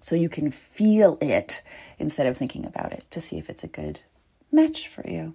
so 0.00 0.14
you 0.14 0.28
can 0.28 0.50
feel 0.50 1.18
it 1.20 1.62
instead 1.98 2.26
of 2.26 2.36
thinking 2.36 2.64
about 2.64 2.92
it 2.92 3.04
to 3.10 3.20
see 3.20 3.38
if 3.38 3.50
it's 3.50 3.64
a 3.64 3.68
good 3.68 4.00
match 4.52 4.88
for 4.88 5.08
you. 5.08 5.34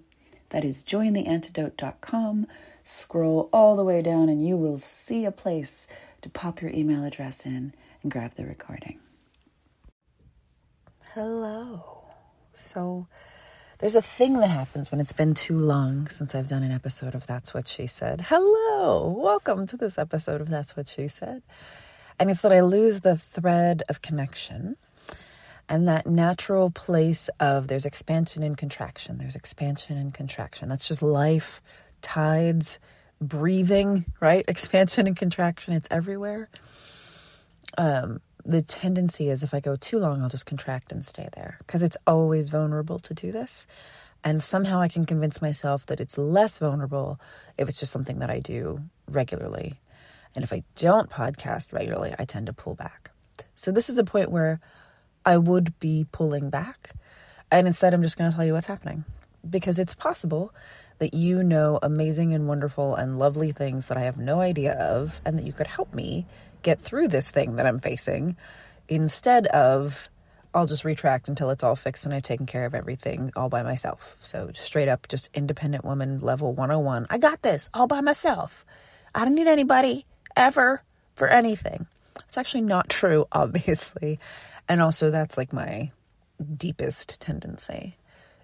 That 0.50 0.64
is 0.64 0.82
jointheantidote.com. 0.82 2.46
Scroll 2.84 3.48
all 3.52 3.76
the 3.76 3.84
way 3.84 4.02
down 4.02 4.28
and 4.28 4.46
you 4.46 4.56
will 4.56 4.78
see 4.78 5.24
a 5.24 5.32
place 5.32 5.88
to 6.22 6.28
pop 6.28 6.60
your 6.60 6.70
email 6.70 7.04
address 7.04 7.44
in 7.44 7.74
and 8.02 8.12
grab 8.12 8.34
the 8.34 8.44
recording. 8.44 8.98
Hello. 11.14 12.04
So, 12.52 13.08
there's 13.78 13.96
a 13.96 14.02
thing 14.02 14.34
that 14.38 14.50
happens 14.50 14.90
when 14.90 15.00
it's 15.00 15.12
been 15.12 15.34
too 15.34 15.58
long 15.58 16.08
since 16.08 16.34
I've 16.34 16.48
done 16.48 16.62
an 16.62 16.72
episode 16.72 17.14
of 17.14 17.26
That's 17.26 17.52
What 17.52 17.66
She 17.66 17.86
Said. 17.86 18.26
Hello. 18.28 19.08
Welcome 19.08 19.66
to 19.66 19.76
this 19.76 19.98
episode 19.98 20.40
of 20.40 20.48
That's 20.48 20.76
What 20.76 20.88
She 20.88 21.08
Said. 21.08 21.42
And 22.18 22.30
it's 22.30 22.42
that 22.42 22.52
I 22.52 22.60
lose 22.60 23.00
the 23.00 23.16
thread 23.16 23.82
of 23.88 24.02
connection 24.02 24.76
and 25.68 25.88
that 25.88 26.06
natural 26.06 26.70
place 26.70 27.30
of 27.40 27.68
there's 27.68 27.86
expansion 27.86 28.42
and 28.42 28.56
contraction, 28.56 29.18
there's 29.18 29.36
expansion 29.36 29.96
and 29.96 30.12
contraction. 30.12 30.68
That's 30.68 30.86
just 30.86 31.02
life, 31.02 31.62
tides, 32.02 32.78
breathing, 33.20 34.04
right? 34.20 34.44
Expansion 34.48 35.06
and 35.06 35.16
contraction, 35.16 35.74
it's 35.74 35.88
everywhere. 35.90 36.48
Um, 37.78 38.20
the 38.44 38.62
tendency 38.62 39.30
is 39.30 39.42
if 39.42 39.54
I 39.54 39.60
go 39.60 39.74
too 39.74 39.98
long, 39.98 40.22
I'll 40.22 40.28
just 40.28 40.46
contract 40.46 40.92
and 40.92 41.04
stay 41.04 41.28
there 41.34 41.56
because 41.58 41.82
it's 41.82 41.96
always 42.06 42.50
vulnerable 42.50 42.98
to 42.98 43.14
do 43.14 43.32
this. 43.32 43.66
And 44.22 44.42
somehow 44.42 44.80
I 44.80 44.88
can 44.88 45.06
convince 45.06 45.42
myself 45.42 45.86
that 45.86 46.00
it's 46.00 46.16
less 46.16 46.58
vulnerable 46.58 47.20
if 47.58 47.68
it's 47.68 47.80
just 47.80 47.92
something 47.92 48.20
that 48.20 48.30
I 48.30 48.40
do 48.40 48.82
regularly. 49.08 49.80
And 50.34 50.42
if 50.42 50.52
I 50.52 50.62
don't 50.76 51.10
podcast 51.10 51.72
regularly, 51.72 52.14
I 52.18 52.24
tend 52.24 52.46
to 52.46 52.52
pull 52.52 52.74
back. 52.74 53.10
So 53.54 53.70
this 53.70 53.88
is 53.88 53.96
the 53.96 54.04
point 54.04 54.30
where 54.30 54.60
I 55.24 55.36
would 55.36 55.78
be 55.80 56.06
pulling 56.10 56.50
back. 56.50 56.90
And 57.50 57.66
instead, 57.66 57.94
I'm 57.94 58.02
just 58.02 58.18
going 58.18 58.30
to 58.30 58.36
tell 58.36 58.44
you 58.44 58.52
what's 58.52 58.66
happening 58.66 59.04
because 59.48 59.78
it's 59.78 59.94
possible 59.94 60.52
that 60.98 61.14
you 61.14 61.42
know 61.42 61.78
amazing 61.82 62.32
and 62.32 62.48
wonderful 62.48 62.94
and 62.94 63.18
lovely 63.18 63.52
things 63.52 63.86
that 63.86 63.96
I 63.96 64.02
have 64.02 64.16
no 64.16 64.40
idea 64.40 64.74
of, 64.74 65.20
and 65.24 65.38
that 65.38 65.44
you 65.44 65.52
could 65.52 65.66
help 65.66 65.92
me 65.92 66.26
get 66.62 66.80
through 66.80 67.08
this 67.08 67.30
thing 67.30 67.56
that 67.56 67.66
I'm 67.66 67.78
facing 67.78 68.36
instead 68.88 69.46
of 69.48 70.08
I'll 70.54 70.66
just 70.66 70.84
retract 70.84 71.28
until 71.28 71.50
it's 71.50 71.64
all 71.64 71.74
fixed 71.74 72.04
and 72.04 72.14
I've 72.14 72.22
taken 72.22 72.46
care 72.46 72.64
of 72.64 72.74
everything 72.74 73.32
all 73.34 73.48
by 73.48 73.64
myself. 73.64 74.16
So, 74.22 74.50
straight 74.54 74.88
up, 74.88 75.08
just 75.08 75.28
independent 75.34 75.84
woman 75.84 76.20
level 76.20 76.52
101. 76.52 77.08
I 77.10 77.18
got 77.18 77.42
this 77.42 77.68
all 77.74 77.88
by 77.88 78.00
myself. 78.00 78.64
I 79.14 79.24
don't 79.24 79.34
need 79.34 79.48
anybody 79.48 80.06
ever 80.36 80.82
for 81.14 81.28
anything. 81.28 81.86
It's 82.26 82.38
actually 82.38 82.62
not 82.62 82.88
true, 82.88 83.26
obviously. 83.32 84.18
And 84.68 84.80
also, 84.80 85.10
that's 85.10 85.36
like 85.36 85.52
my 85.52 85.92
deepest 86.56 87.20
tendency 87.20 87.96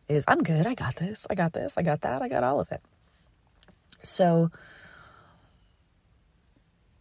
is 0.09 0.25
I'm 0.29 0.43
good. 0.43 0.67
I 0.67 0.75
got 0.75 0.97
this. 0.97 1.27
I 1.31 1.35
got 1.35 1.53
this. 1.53 1.75
I 1.77 1.83
got 1.83 2.03
that. 2.03 2.23
I 2.23 2.29
got 2.29 2.45
all 2.45 2.61
of 2.61 2.71
it. 2.73 2.83
So, 4.03 4.51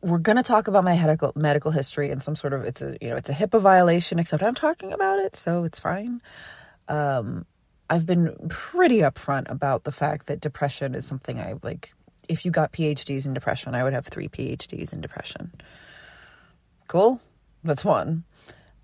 we're 0.01 0.17
going 0.17 0.37
to 0.37 0.43
talk 0.43 0.67
about 0.67 0.83
my 0.83 0.95
medical 0.95 1.33
medical 1.35 1.71
history 1.71 2.09
and 2.09 2.23
some 2.23 2.35
sort 2.35 2.53
of 2.53 2.63
it's 2.63 2.81
a 2.81 2.97
you 3.01 3.09
know 3.09 3.17
it's 3.17 3.29
a 3.29 3.33
HIPAA 3.33 3.59
violation 3.59 4.17
except 4.19 4.43
I'm 4.43 4.55
talking 4.55 4.93
about 4.93 5.19
it 5.19 5.35
so 5.35 5.63
it's 5.63 5.79
fine. 5.79 6.21
Um, 6.87 7.45
I've 7.89 8.05
been 8.05 8.35
pretty 8.49 8.99
upfront 8.99 9.49
about 9.49 9.83
the 9.83 9.91
fact 9.91 10.27
that 10.27 10.39
depression 10.39 10.95
is 10.95 11.05
something 11.05 11.39
I 11.39 11.55
like 11.63 11.93
if 12.29 12.45
you 12.45 12.51
got 12.51 12.71
PhDs 12.71 13.25
in 13.25 13.33
depression, 13.33 13.75
I 13.75 13.83
would 13.83 13.93
have 13.93 14.05
three 14.05 14.29
PhDs 14.29 14.93
in 14.93 15.01
depression. 15.01 15.51
Cool. 16.87 17.19
That's 17.63 17.83
one. 17.83 18.23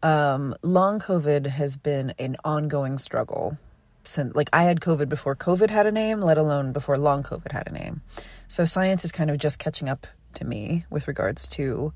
Um, 0.03 0.53
long 0.61 0.99
COVID 0.99 1.47
has 1.47 1.77
been 1.77 2.13
an 2.19 2.35
ongoing 2.43 2.97
struggle 2.97 3.57
since, 4.03 4.35
like, 4.35 4.49
I 4.51 4.63
had 4.63 4.81
COVID 4.81 5.07
before 5.09 5.35
COVID 5.35 5.69
had 5.69 5.87
a 5.87 5.91
name, 5.91 6.21
let 6.21 6.37
alone 6.37 6.73
before 6.73 6.97
long 6.97 7.23
COVID 7.23 7.51
had 7.51 7.67
a 7.67 7.71
name. 7.71 8.01
So 8.47 8.65
science 8.65 9.05
is 9.05 9.11
kind 9.11 9.31
of 9.31 9.37
just 9.37 9.57
catching 9.57 9.89
up 9.89 10.05
to 10.35 10.45
me 10.45 10.85
with 10.89 11.07
regards 11.07 11.47
to 11.49 11.93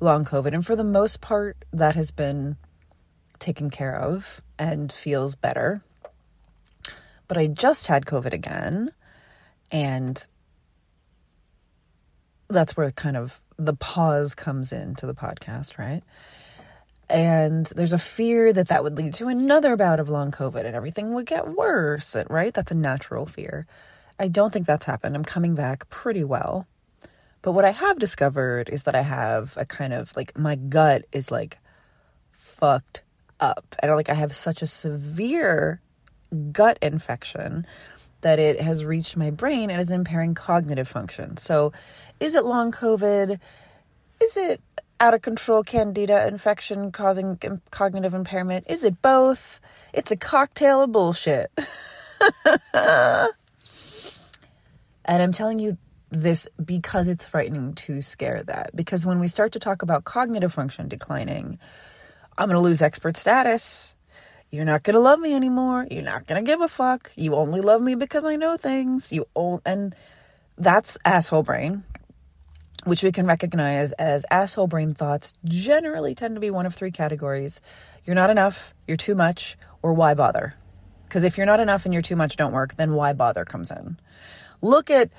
long 0.00 0.24
COVID. 0.24 0.52
And 0.52 0.64
for 0.64 0.76
the 0.76 0.84
most 0.84 1.20
part, 1.20 1.64
that 1.72 1.94
has 1.94 2.10
been 2.10 2.56
taken 3.38 3.70
care 3.70 3.98
of 3.98 4.42
and 4.58 4.92
feels 4.92 5.34
better. 5.34 5.82
But 7.26 7.38
I 7.38 7.46
just 7.46 7.86
had 7.86 8.04
COVID 8.04 8.32
again. 8.32 8.92
And 9.72 10.24
that's 12.48 12.76
where 12.76 12.90
kind 12.90 13.16
of 13.16 13.40
the 13.58 13.74
pause 13.74 14.34
comes 14.34 14.72
into 14.72 15.06
the 15.06 15.14
podcast, 15.14 15.78
right? 15.78 16.02
And 17.10 17.66
there's 17.66 17.92
a 17.92 17.98
fear 17.98 18.52
that 18.52 18.68
that 18.68 18.84
would 18.84 18.96
lead 18.96 19.14
to 19.14 19.28
another 19.28 19.76
bout 19.76 19.98
of 19.98 20.08
long 20.08 20.30
COVID 20.30 20.64
and 20.64 20.76
everything 20.76 21.14
would 21.14 21.26
get 21.26 21.48
worse, 21.48 22.16
right? 22.28 22.52
That's 22.52 22.72
a 22.72 22.76
natural 22.76 23.26
fear. 23.26 23.66
I 24.18 24.28
don't 24.28 24.52
think 24.52 24.66
that's 24.66 24.86
happened. 24.86 25.16
I'm 25.16 25.24
coming 25.24 25.54
back 25.54 25.88
pretty 25.88 26.24
well. 26.24 26.66
But 27.40 27.52
what 27.52 27.64
I 27.64 27.70
have 27.70 27.98
discovered 27.98 28.68
is 28.68 28.82
that 28.82 28.94
I 28.94 29.02
have 29.02 29.56
a 29.56 29.64
kind 29.64 29.92
of 29.92 30.14
like 30.16 30.36
my 30.36 30.56
gut 30.56 31.04
is 31.12 31.30
like 31.30 31.58
fucked 32.32 33.02
up. 33.40 33.74
And 33.78 33.94
like 33.94 34.08
I 34.08 34.14
have 34.14 34.34
such 34.34 34.60
a 34.60 34.66
severe 34.66 35.80
gut 36.52 36.78
infection 36.82 37.66
that 38.20 38.38
it 38.38 38.60
has 38.60 38.84
reached 38.84 39.16
my 39.16 39.30
brain 39.30 39.70
and 39.70 39.80
is 39.80 39.90
impairing 39.90 40.34
cognitive 40.34 40.88
function. 40.88 41.36
So, 41.36 41.72
is 42.20 42.34
it 42.34 42.44
long 42.44 42.72
COVID? 42.72 43.38
Is 44.20 44.36
it 44.36 44.60
out 45.00 45.14
of 45.14 45.22
control 45.22 45.62
candida 45.62 46.26
infection 46.26 46.90
causing 46.90 47.38
cognitive 47.70 48.14
impairment? 48.14 48.66
Is 48.68 48.84
it 48.84 49.00
both? 49.00 49.60
It's 49.92 50.10
a 50.10 50.16
cocktail 50.16 50.82
of 50.82 50.92
bullshit. 50.92 51.50
and 52.74 53.28
I'm 55.06 55.32
telling 55.32 55.58
you 55.58 55.78
this 56.10 56.48
because 56.62 57.08
it's 57.08 57.26
frightening 57.26 57.74
to 57.74 58.00
scare 58.00 58.42
that. 58.44 58.74
Because 58.74 59.06
when 59.06 59.20
we 59.20 59.28
start 59.28 59.52
to 59.52 59.58
talk 59.58 59.82
about 59.82 60.04
cognitive 60.04 60.52
function 60.52 60.88
declining, 60.88 61.58
I'm 62.36 62.48
going 62.48 62.56
to 62.56 62.60
lose 62.60 62.82
expert 62.82 63.16
status. 63.16 63.94
You're 64.50 64.64
not 64.64 64.82
going 64.82 64.94
to 64.94 65.00
love 65.00 65.20
me 65.20 65.34
anymore. 65.34 65.86
You're 65.90 66.02
not 66.02 66.26
going 66.26 66.42
to 66.42 66.46
give 66.46 66.60
a 66.60 66.68
fuck. 66.68 67.12
You 67.16 67.34
only 67.34 67.60
love 67.60 67.82
me 67.82 67.94
because 67.94 68.24
I 68.24 68.36
know 68.36 68.56
things. 68.56 69.12
You 69.12 69.26
own, 69.36 69.60
and 69.66 69.94
that's 70.56 70.96
asshole 71.04 71.42
brain, 71.42 71.84
which 72.84 73.02
we 73.02 73.12
can 73.12 73.26
recognize 73.26 73.92
as 73.92 74.24
asshole 74.30 74.66
brain 74.66 74.94
thoughts 74.94 75.34
generally 75.44 76.14
tend 76.14 76.34
to 76.34 76.40
be 76.40 76.50
one 76.50 76.64
of 76.64 76.74
three 76.74 76.90
categories. 76.90 77.60
You're 78.04 78.16
not 78.16 78.30
enough, 78.30 78.72
you're 78.86 78.96
too 78.96 79.14
much, 79.14 79.58
or 79.82 79.92
why 79.92 80.14
bother? 80.14 80.54
Because 81.04 81.24
if 81.24 81.36
you're 81.36 81.46
not 81.46 81.60
enough 81.60 81.84
and 81.84 81.92
you're 81.92 82.02
too 82.02 82.16
much 82.16 82.36
don't 82.36 82.52
work, 82.52 82.76
then 82.76 82.94
why 82.94 83.12
bother 83.12 83.44
comes 83.44 83.70
in. 83.70 83.98
Look 84.62 84.90
at 84.90 85.10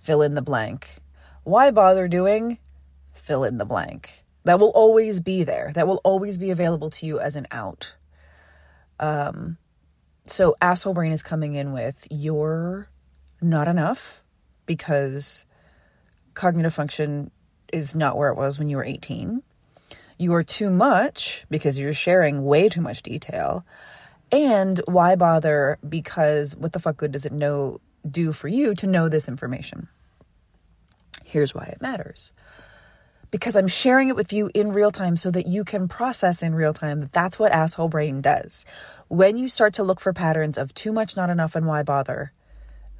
fill 0.00 0.22
in 0.22 0.34
the 0.34 0.42
blank. 0.42 0.98
Why 1.42 1.72
bother 1.72 2.06
doing 2.06 2.58
fill 3.12 3.42
in 3.42 3.58
the 3.58 3.64
blank? 3.64 4.24
That 4.44 4.60
will 4.60 4.70
always 4.70 5.20
be 5.20 5.42
there. 5.42 5.72
That 5.74 5.88
will 5.88 6.00
always 6.04 6.38
be 6.38 6.50
available 6.50 6.90
to 6.90 7.06
you 7.06 7.18
as 7.18 7.34
an 7.34 7.46
out. 7.50 7.96
Um, 9.00 9.58
so 10.26 10.56
asshole 10.60 10.94
brain 10.94 11.12
is 11.12 11.22
coming 11.22 11.54
in 11.54 11.72
with 11.72 12.06
you're 12.10 12.88
not 13.40 13.68
enough 13.68 14.24
because 14.66 15.46
cognitive 16.34 16.74
function 16.74 17.30
is 17.72 17.94
not 17.94 18.16
where 18.16 18.28
it 18.28 18.36
was 18.36 18.58
when 18.58 18.68
you 18.68 18.76
were 18.76 18.84
18. 18.84 19.42
You 20.18 20.34
are 20.34 20.42
too 20.42 20.70
much 20.70 21.46
because 21.48 21.78
you're 21.78 21.94
sharing 21.94 22.44
way 22.44 22.68
too 22.68 22.80
much 22.80 23.02
detail. 23.02 23.64
And 24.32 24.80
why 24.86 25.14
bother? 25.16 25.78
Because 25.88 26.56
what 26.56 26.72
the 26.72 26.78
fuck 26.78 26.96
good 26.96 27.12
does 27.12 27.24
it 27.24 27.32
know 27.32 27.80
do 28.08 28.32
for 28.32 28.48
you 28.48 28.74
to 28.74 28.86
know 28.86 29.08
this 29.08 29.28
information? 29.28 29.88
Here's 31.24 31.54
why 31.54 31.64
it 31.64 31.80
matters. 31.80 32.32
Because 33.30 33.56
I'm 33.56 33.68
sharing 33.68 34.08
it 34.08 34.16
with 34.16 34.32
you 34.32 34.50
in 34.54 34.72
real 34.72 34.90
time 34.90 35.16
so 35.16 35.30
that 35.30 35.46
you 35.46 35.62
can 35.62 35.86
process 35.86 36.42
in 36.42 36.54
real 36.54 36.72
time 36.72 37.00
that 37.00 37.12
that's 37.12 37.38
what 37.38 37.52
asshole 37.52 37.88
brain 37.88 38.20
does. 38.22 38.64
When 39.08 39.36
you 39.36 39.48
start 39.48 39.74
to 39.74 39.82
look 39.82 40.00
for 40.00 40.12
patterns 40.12 40.56
of 40.56 40.72
too 40.74 40.92
much, 40.92 41.16
not 41.16 41.28
enough, 41.28 41.54
and 41.54 41.66
why 41.66 41.82
bother, 41.82 42.32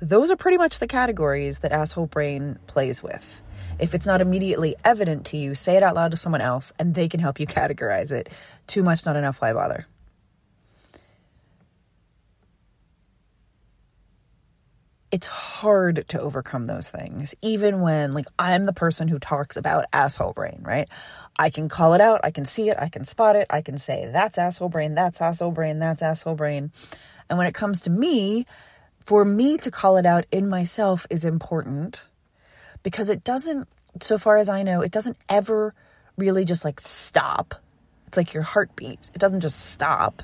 those 0.00 0.30
are 0.30 0.36
pretty 0.36 0.58
much 0.58 0.78
the 0.78 0.86
categories 0.86 1.60
that 1.60 1.72
asshole 1.72 2.06
brain 2.06 2.58
plays 2.66 3.02
with. 3.02 3.42
If 3.78 3.94
it's 3.94 4.06
not 4.06 4.20
immediately 4.20 4.76
evident 4.84 5.24
to 5.26 5.36
you, 5.36 5.54
say 5.54 5.76
it 5.76 5.82
out 5.82 5.94
loud 5.94 6.10
to 6.10 6.16
someone 6.16 6.40
else 6.40 6.72
and 6.78 6.94
they 6.94 7.08
can 7.08 7.20
help 7.20 7.40
you 7.40 7.46
categorize 7.48 8.12
it. 8.12 8.28
Too 8.66 8.82
much, 8.82 9.06
not 9.06 9.16
enough, 9.16 9.40
why 9.40 9.52
bother? 9.52 9.86
It's 15.10 15.26
hard 15.26 16.04
to 16.08 16.20
overcome 16.20 16.66
those 16.66 16.90
things, 16.90 17.34
even 17.40 17.80
when, 17.80 18.12
like, 18.12 18.26
I'm 18.38 18.64
the 18.64 18.72
person 18.72 19.08
who 19.08 19.18
talks 19.18 19.56
about 19.56 19.86
asshole 19.92 20.34
brain, 20.34 20.60
right? 20.62 20.88
I 21.38 21.50
can 21.50 21.68
call 21.68 21.94
it 21.94 22.00
out, 22.00 22.20
I 22.24 22.30
can 22.30 22.44
see 22.44 22.68
it, 22.68 22.76
I 22.78 22.88
can 22.88 23.04
spot 23.04 23.34
it, 23.36 23.46
I 23.48 23.62
can 23.62 23.78
say, 23.78 24.10
that's 24.12 24.36
asshole 24.36 24.68
brain, 24.68 24.94
that's 24.94 25.20
asshole 25.20 25.52
brain, 25.52 25.78
that's 25.78 26.02
asshole 26.02 26.34
brain. 26.34 26.72
And 27.30 27.38
when 27.38 27.46
it 27.46 27.54
comes 27.54 27.80
to 27.82 27.90
me, 27.90 28.46
for 29.06 29.24
me 29.24 29.56
to 29.58 29.70
call 29.70 29.96
it 29.96 30.04
out 30.04 30.26
in 30.30 30.48
myself 30.48 31.06
is 31.08 31.24
important 31.24 32.06
because 32.82 33.08
it 33.08 33.24
doesn't, 33.24 33.66
so 34.00 34.18
far 34.18 34.36
as 34.36 34.50
I 34.50 34.62
know, 34.62 34.82
it 34.82 34.92
doesn't 34.92 35.16
ever 35.28 35.74
really 36.18 36.44
just 36.44 36.64
like 36.64 36.80
stop. 36.80 37.54
It's 38.06 38.18
like 38.18 38.34
your 38.34 38.42
heartbeat, 38.42 39.10
it 39.14 39.18
doesn't 39.18 39.40
just 39.40 39.70
stop. 39.70 40.22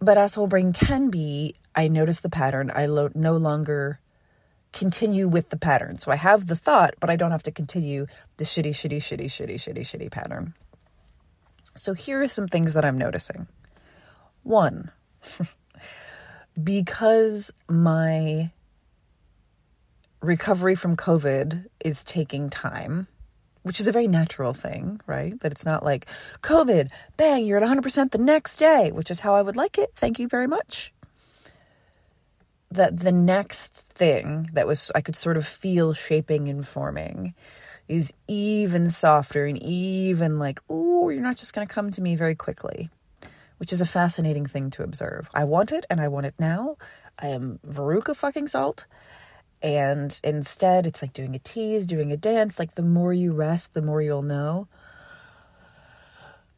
But 0.00 0.18
asshole 0.18 0.46
brain 0.46 0.72
can 0.72 1.10
be 1.10 1.54
I 1.74 1.88
notice 1.88 2.20
the 2.20 2.28
pattern. 2.30 2.70
I 2.74 2.86
lo- 2.86 3.10
no 3.14 3.36
longer 3.36 4.00
continue 4.72 5.28
with 5.28 5.50
the 5.50 5.56
pattern. 5.56 5.98
So 5.98 6.10
I 6.10 6.16
have 6.16 6.46
the 6.46 6.56
thought, 6.56 6.94
but 7.00 7.10
I 7.10 7.16
don't 7.16 7.30
have 7.30 7.42
to 7.44 7.50
continue 7.50 8.06
the 8.36 8.44
shitty, 8.44 8.70
shitty, 8.70 8.98
shitty, 8.98 9.26
shitty, 9.26 9.54
shitty, 9.54 9.80
shitty 9.80 10.10
pattern. 10.10 10.54
So 11.76 11.92
here 11.92 12.22
are 12.22 12.28
some 12.28 12.48
things 12.48 12.72
that 12.72 12.84
I'm 12.84 12.98
noticing. 12.98 13.46
One, 14.42 14.90
because 16.62 17.52
my 17.68 18.50
recovery 20.20 20.74
from 20.74 20.96
COVID 20.96 21.66
is 21.84 22.04
taking 22.04 22.50
time, 22.50 23.06
which 23.62 23.80
is 23.80 23.88
a 23.88 23.92
very 23.92 24.08
natural 24.08 24.52
thing, 24.52 25.00
right? 25.06 25.38
That 25.40 25.52
it's 25.52 25.66
not 25.66 25.84
like 25.84 26.06
COVID, 26.42 26.90
bang, 27.16 27.44
you're 27.44 27.62
at 27.62 27.68
100% 27.68 28.10
the 28.10 28.18
next 28.18 28.56
day, 28.56 28.90
which 28.90 29.10
is 29.10 29.20
how 29.20 29.34
I 29.34 29.42
would 29.42 29.56
like 29.56 29.78
it. 29.78 29.92
Thank 29.96 30.18
you 30.18 30.28
very 30.28 30.46
much 30.46 30.92
that 32.70 33.00
the 33.00 33.12
next 33.12 33.74
thing 33.74 34.48
that 34.52 34.66
was 34.66 34.92
I 34.94 35.00
could 35.00 35.16
sort 35.16 35.36
of 35.36 35.46
feel 35.46 35.92
shaping 35.92 36.48
and 36.48 36.66
forming 36.66 37.34
is 37.88 38.12
even 38.28 38.90
softer 38.90 39.46
and 39.46 39.60
even 39.62 40.38
like, 40.38 40.60
oh, 40.68 41.08
you're 41.08 41.22
not 41.22 41.36
just 41.36 41.52
going 41.52 41.66
to 41.66 41.72
come 41.72 41.90
to 41.90 42.00
me 42.00 42.14
very 42.14 42.36
quickly, 42.36 42.88
which 43.58 43.72
is 43.72 43.80
a 43.80 43.86
fascinating 43.86 44.46
thing 44.46 44.70
to 44.70 44.84
observe. 44.84 45.28
I 45.34 45.44
want 45.44 45.72
it 45.72 45.84
and 45.90 46.00
I 46.00 46.06
want 46.06 46.26
it 46.26 46.34
now. 46.38 46.76
I 47.18 47.28
am 47.28 47.58
Veruca 47.66 48.14
fucking 48.14 48.46
salt. 48.46 48.86
And 49.62 50.18
instead, 50.24 50.86
it's 50.86 51.02
like 51.02 51.12
doing 51.12 51.34
a 51.34 51.38
tease, 51.38 51.84
doing 51.86 52.12
a 52.12 52.16
dance. 52.16 52.58
Like 52.58 52.74
the 52.74 52.82
more 52.82 53.12
you 53.12 53.32
rest, 53.32 53.74
the 53.74 53.82
more 53.82 54.00
you'll 54.00 54.22
know. 54.22 54.68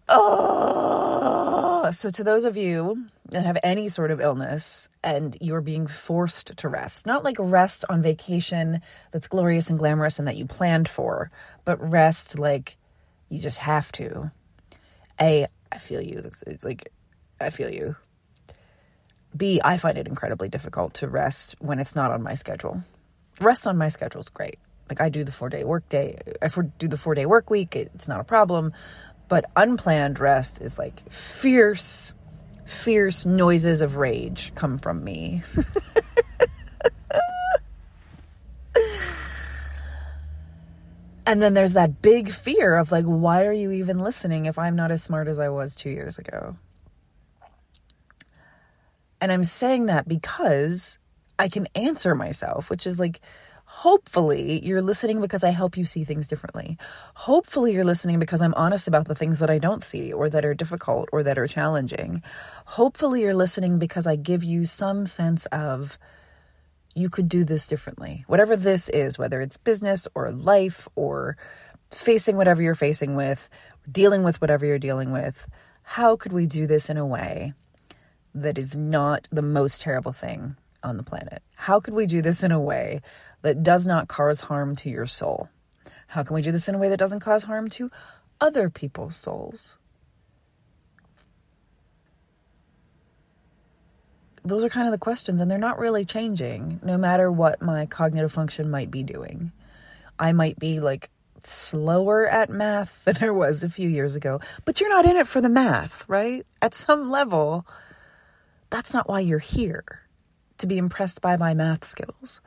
Oh, 0.08 1.90
so 1.90 2.10
to 2.10 2.22
those 2.22 2.44
of 2.44 2.56
you 2.56 3.06
that 3.30 3.46
have 3.46 3.58
any 3.62 3.88
sort 3.88 4.10
of 4.10 4.20
illness 4.20 4.88
and 5.02 5.36
you're 5.40 5.60
being 5.60 5.86
forced 5.86 6.56
to 6.56 6.68
rest, 6.68 7.06
not 7.06 7.24
like 7.24 7.36
rest 7.38 7.84
on 7.88 8.02
vacation 8.02 8.82
that's 9.10 9.26
glorious 9.26 9.70
and 9.70 9.78
glamorous 9.78 10.18
and 10.18 10.28
that 10.28 10.36
you 10.36 10.44
planned 10.44 10.88
for, 10.88 11.30
but 11.64 11.80
rest 11.90 12.38
like 12.38 12.76
you 13.28 13.40
just 13.40 13.58
have 13.58 13.90
to. 13.92 14.30
A, 15.20 15.46
I 15.70 15.78
feel 15.78 16.02
you. 16.02 16.18
It's 16.46 16.64
like, 16.64 16.92
I 17.40 17.50
feel 17.50 17.70
you. 17.72 17.96
B, 19.34 19.60
I 19.64 19.78
find 19.78 19.96
it 19.96 20.06
incredibly 20.06 20.50
difficult 20.50 20.92
to 20.94 21.08
rest 21.08 21.56
when 21.58 21.78
it's 21.78 21.96
not 21.96 22.10
on 22.10 22.22
my 22.22 22.34
schedule. 22.34 22.82
Rest 23.40 23.66
on 23.66 23.76
my 23.76 23.88
schedule 23.88 24.20
is 24.20 24.28
great. 24.28 24.58
Like 24.88 25.00
I 25.00 25.08
do 25.08 25.24
the 25.24 25.32
four 25.32 25.48
day 25.48 25.64
work 25.64 25.88
day. 25.88 26.18
We 26.56 26.62
do 26.78 26.86
the 26.88 26.98
four 26.98 27.14
day 27.14 27.26
work 27.26 27.50
week, 27.50 27.74
it's 27.76 28.08
not 28.08 28.20
a 28.20 28.24
problem. 28.24 28.72
But 29.28 29.46
unplanned 29.56 30.18
rest 30.20 30.60
is 30.60 30.78
like 30.78 31.10
fierce, 31.10 32.12
fierce 32.66 33.24
noises 33.24 33.80
of 33.80 33.96
rage 33.96 34.54
come 34.54 34.76
from 34.78 35.02
me. 35.02 35.42
and 41.26 41.40
then 41.42 41.54
there's 41.54 41.72
that 41.72 42.02
big 42.02 42.30
fear 42.30 42.76
of 42.76 42.92
like, 42.92 43.06
why 43.06 43.46
are 43.46 43.52
you 43.52 43.70
even 43.70 44.00
listening 44.00 44.44
if 44.46 44.58
I'm 44.58 44.76
not 44.76 44.90
as 44.90 45.02
smart 45.02 45.28
as 45.28 45.38
I 45.38 45.48
was 45.48 45.74
two 45.74 45.88
years 45.88 46.18
ago? 46.18 46.56
And 49.20 49.32
I'm 49.32 49.44
saying 49.44 49.86
that 49.86 50.06
because 50.06 50.98
I 51.42 51.48
can 51.48 51.66
answer 51.74 52.14
myself, 52.14 52.70
which 52.70 52.86
is 52.86 53.00
like, 53.00 53.20
Hopefully, 53.64 54.62
you're 54.62 54.82
listening 54.82 55.22
because 55.22 55.42
I 55.42 55.48
help 55.48 55.78
you 55.78 55.86
see 55.86 56.04
things 56.04 56.28
differently. 56.28 56.76
Hopefully, 57.14 57.72
you're 57.72 57.84
listening 57.84 58.18
because 58.18 58.42
I'm 58.42 58.52
honest 58.54 58.86
about 58.86 59.06
the 59.06 59.14
things 59.14 59.38
that 59.38 59.48
I 59.48 59.58
don't 59.58 59.82
see 59.82 60.12
or 60.12 60.28
that 60.28 60.44
are 60.44 60.52
difficult 60.52 61.08
or 61.10 61.22
that 61.22 61.38
are 61.38 61.46
challenging. 61.46 62.22
Hopefully, 62.66 63.22
you're 63.22 63.34
listening 63.34 63.78
because 63.78 64.06
I 64.06 64.14
give 64.14 64.44
you 64.44 64.66
some 64.66 65.06
sense 65.06 65.46
of 65.46 65.98
you 66.94 67.08
could 67.08 67.30
do 67.30 67.44
this 67.44 67.66
differently. 67.66 68.24
Whatever 68.26 68.56
this 68.56 68.90
is, 68.90 69.18
whether 69.18 69.40
it's 69.40 69.56
business 69.56 70.06
or 70.14 70.30
life 70.30 70.86
or 70.94 71.38
facing 71.90 72.36
whatever 72.36 72.62
you're 72.62 72.74
facing 72.74 73.16
with, 73.16 73.48
dealing 73.90 74.22
with 74.22 74.38
whatever 74.42 74.66
you're 74.66 74.78
dealing 74.78 75.12
with, 75.12 75.48
how 75.82 76.14
could 76.14 76.32
we 76.32 76.46
do 76.46 76.66
this 76.66 76.90
in 76.90 76.98
a 76.98 77.06
way 77.06 77.54
that 78.34 78.58
is 78.58 78.76
not 78.76 79.28
the 79.32 79.42
most 79.42 79.80
terrible 79.80 80.12
thing 80.12 80.56
on 80.82 80.96
the 80.96 81.02
planet? 81.02 81.42
How 81.54 81.80
could 81.80 81.94
we 81.94 82.06
do 82.06 82.22
this 82.22 82.42
in 82.42 82.52
a 82.52 82.60
way 82.60 83.00
that 83.42 83.62
does 83.62 83.86
not 83.86 84.08
cause 84.08 84.42
harm 84.42 84.76
to 84.76 84.90
your 84.90 85.06
soul? 85.06 85.48
How 86.08 86.22
can 86.22 86.34
we 86.34 86.42
do 86.42 86.52
this 86.52 86.68
in 86.68 86.74
a 86.74 86.78
way 86.78 86.88
that 86.88 86.98
doesn't 86.98 87.20
cause 87.20 87.44
harm 87.44 87.68
to 87.70 87.90
other 88.40 88.68
people's 88.68 89.16
souls? 89.16 89.78
Those 94.44 94.64
are 94.64 94.68
kind 94.68 94.88
of 94.88 94.92
the 94.92 94.98
questions, 94.98 95.40
and 95.40 95.50
they're 95.50 95.58
not 95.58 95.78
really 95.78 96.04
changing 96.04 96.80
no 96.82 96.98
matter 96.98 97.30
what 97.30 97.62
my 97.62 97.86
cognitive 97.86 98.32
function 98.32 98.70
might 98.70 98.90
be 98.90 99.02
doing. 99.02 99.52
I 100.18 100.32
might 100.32 100.58
be 100.58 100.80
like 100.80 101.10
slower 101.44 102.28
at 102.28 102.50
math 102.50 103.04
than 103.04 103.18
I 103.20 103.30
was 103.30 103.62
a 103.62 103.68
few 103.68 103.88
years 103.88 104.16
ago, 104.16 104.40
but 104.64 104.80
you're 104.80 104.90
not 104.90 105.06
in 105.06 105.16
it 105.16 105.26
for 105.26 105.40
the 105.40 105.48
math, 105.48 106.08
right? 106.08 106.44
At 106.60 106.74
some 106.74 107.08
level, 107.08 107.66
that's 108.70 108.92
not 108.92 109.08
why 109.08 109.20
you're 109.20 109.38
here 109.38 110.02
to 110.62 110.66
be 110.66 110.78
impressed 110.78 111.20
by 111.20 111.36
my 111.36 111.54
math 111.54 111.84
skills 111.84 112.40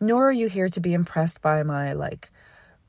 nor 0.00 0.28
are 0.28 0.32
you 0.32 0.48
here 0.48 0.68
to 0.68 0.80
be 0.80 0.94
impressed 0.94 1.42
by 1.42 1.62
my 1.62 1.92
like 1.92 2.30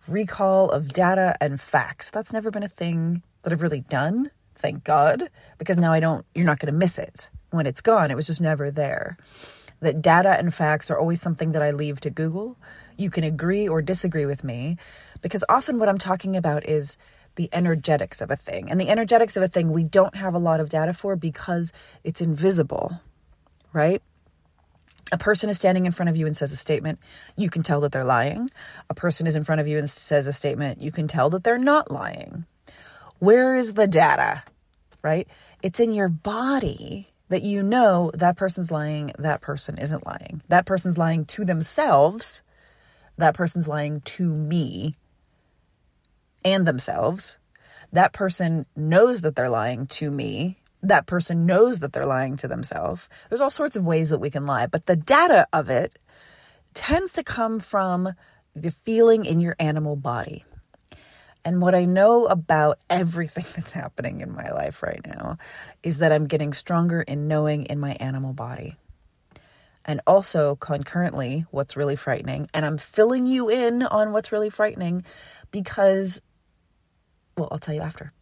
recall 0.07 0.69
of 0.69 0.87
data 0.87 1.35
and 1.41 1.59
facts. 1.59 2.09
That's 2.09 2.33
never 2.33 2.49
been 2.49 2.63
a 2.63 2.69
thing 2.69 3.21
that 3.43 3.51
I've 3.51 3.61
really 3.61 3.81
done, 3.81 4.31
thank 4.55 4.83
God, 4.83 5.29
because 5.57 5.77
now 5.77 5.91
I 5.91 5.99
don't, 5.99 6.25
you're 6.33 6.45
not 6.45 6.59
going 6.59 6.73
to 6.73 6.77
miss 6.77 6.97
it. 6.97 7.29
When 7.51 7.67
it's 7.67 7.81
gone, 7.81 8.11
it 8.11 8.15
was 8.15 8.27
just 8.27 8.41
never 8.41 8.71
there. 8.71 9.17
That 9.81 10.01
data 10.01 10.37
and 10.37 10.53
facts 10.53 10.89
are 10.89 10.97
always 10.97 11.21
something 11.21 11.51
that 11.51 11.61
I 11.61 11.71
leave 11.71 11.99
to 12.01 12.09
Google. 12.09 12.57
You 12.97 13.09
can 13.09 13.23
agree 13.23 13.67
or 13.67 13.81
disagree 13.81 14.25
with 14.25 14.43
me, 14.43 14.77
because 15.21 15.43
often 15.49 15.79
what 15.79 15.89
I'm 15.89 15.97
talking 15.97 16.37
about 16.37 16.67
is 16.67 16.97
the 17.35 17.49
energetics 17.51 18.21
of 18.21 18.31
a 18.31 18.35
thing. 18.35 18.69
And 18.69 18.79
the 18.79 18.89
energetics 18.89 19.35
of 19.37 19.43
a 19.43 19.47
thing 19.47 19.71
we 19.71 19.83
don't 19.83 20.15
have 20.15 20.33
a 20.33 20.39
lot 20.39 20.59
of 20.59 20.69
data 20.69 20.93
for 20.93 21.15
because 21.15 21.73
it's 22.03 22.21
invisible, 22.21 23.01
right? 23.73 24.01
A 25.11 25.17
person 25.17 25.49
is 25.49 25.57
standing 25.57 25.85
in 25.85 25.91
front 25.91 26.09
of 26.09 26.15
you 26.15 26.25
and 26.25 26.35
says 26.35 26.51
a 26.51 26.55
statement, 26.55 26.99
you 27.35 27.49
can 27.49 27.63
tell 27.63 27.81
that 27.81 27.91
they're 27.91 28.03
lying. 28.03 28.49
A 28.89 28.93
person 28.93 29.27
is 29.27 29.35
in 29.35 29.43
front 29.43 29.61
of 29.61 29.67
you 29.67 29.77
and 29.77 29.89
says 29.89 30.27
a 30.27 30.33
statement, 30.33 30.81
you 30.81 30.91
can 30.91 31.07
tell 31.07 31.29
that 31.31 31.43
they're 31.43 31.57
not 31.57 31.91
lying. 31.91 32.45
Where 33.19 33.55
is 33.55 33.73
the 33.73 33.87
data? 33.87 34.43
Right? 35.01 35.27
It's 35.61 35.79
in 35.79 35.93
your 35.93 36.09
body 36.09 37.09
that 37.29 37.43
you 37.43 37.63
know 37.63 38.11
that 38.13 38.35
person's 38.37 38.71
lying, 38.71 39.11
that 39.17 39.41
person 39.41 39.77
isn't 39.77 40.05
lying. 40.05 40.41
That 40.47 40.65
person's 40.65 40.97
lying 40.97 41.25
to 41.25 41.45
themselves, 41.45 42.41
that 43.17 43.33
person's 43.33 43.67
lying 43.67 44.01
to 44.01 44.27
me 44.27 44.95
and 46.43 46.67
themselves. 46.67 47.37
That 47.93 48.13
person 48.13 48.65
knows 48.75 49.21
that 49.21 49.35
they're 49.35 49.49
lying 49.49 49.87
to 49.87 50.09
me 50.09 50.60
that 50.83 51.05
person 51.05 51.45
knows 51.45 51.79
that 51.79 51.93
they're 51.93 52.03
lying 52.03 52.38
to 52.38 52.47
themselves. 52.47 53.07
There's 53.29 53.41
all 53.41 53.50
sorts 53.50 53.75
of 53.75 53.85
ways 53.85 54.09
that 54.09 54.19
we 54.19 54.29
can 54.29 54.45
lie, 54.45 54.65
but 54.65 54.85
the 54.85 54.95
data 54.95 55.47
of 55.53 55.69
it 55.69 56.00
tends 56.73 57.13
to 57.13 57.23
come 57.23 57.59
from 57.59 58.13
the 58.55 58.71
feeling 58.71 59.25
in 59.25 59.39
your 59.39 59.55
animal 59.59 59.95
body. 59.95 60.43
And 61.43 61.61
what 61.61 61.73
I 61.73 61.85
know 61.85 62.25
about 62.27 62.79
everything 62.89 63.45
that's 63.55 63.71
happening 63.71 64.21
in 64.21 64.33
my 64.33 64.51
life 64.51 64.83
right 64.83 65.01
now 65.05 65.38
is 65.83 65.97
that 66.00 66.11
I'm 66.11 66.27
getting 66.27 66.53
stronger 66.53 67.01
in 67.01 67.27
knowing 67.27 67.65
in 67.65 67.79
my 67.79 67.91
animal 68.00 68.33
body. 68.33 68.75
And 69.83 70.00
also, 70.05 70.55
concurrently, 70.57 71.45
what's 71.50 71.75
really 71.75 71.95
frightening, 71.95 72.47
and 72.53 72.63
I'm 72.67 72.77
filling 72.77 73.25
you 73.25 73.50
in 73.50 73.81
on 73.81 74.11
what's 74.11 74.31
really 74.31 74.51
frightening 74.51 75.03
because, 75.50 76.21
well, 77.35 77.47
I'll 77.51 77.57
tell 77.57 77.73
you 77.73 77.81
after. 77.81 78.13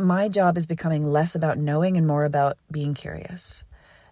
My 0.00 0.28
job 0.28 0.56
is 0.56 0.66
becoming 0.66 1.06
less 1.06 1.34
about 1.34 1.58
knowing 1.58 1.98
and 1.98 2.06
more 2.06 2.24
about 2.24 2.56
being 2.70 2.94
curious. 2.94 3.64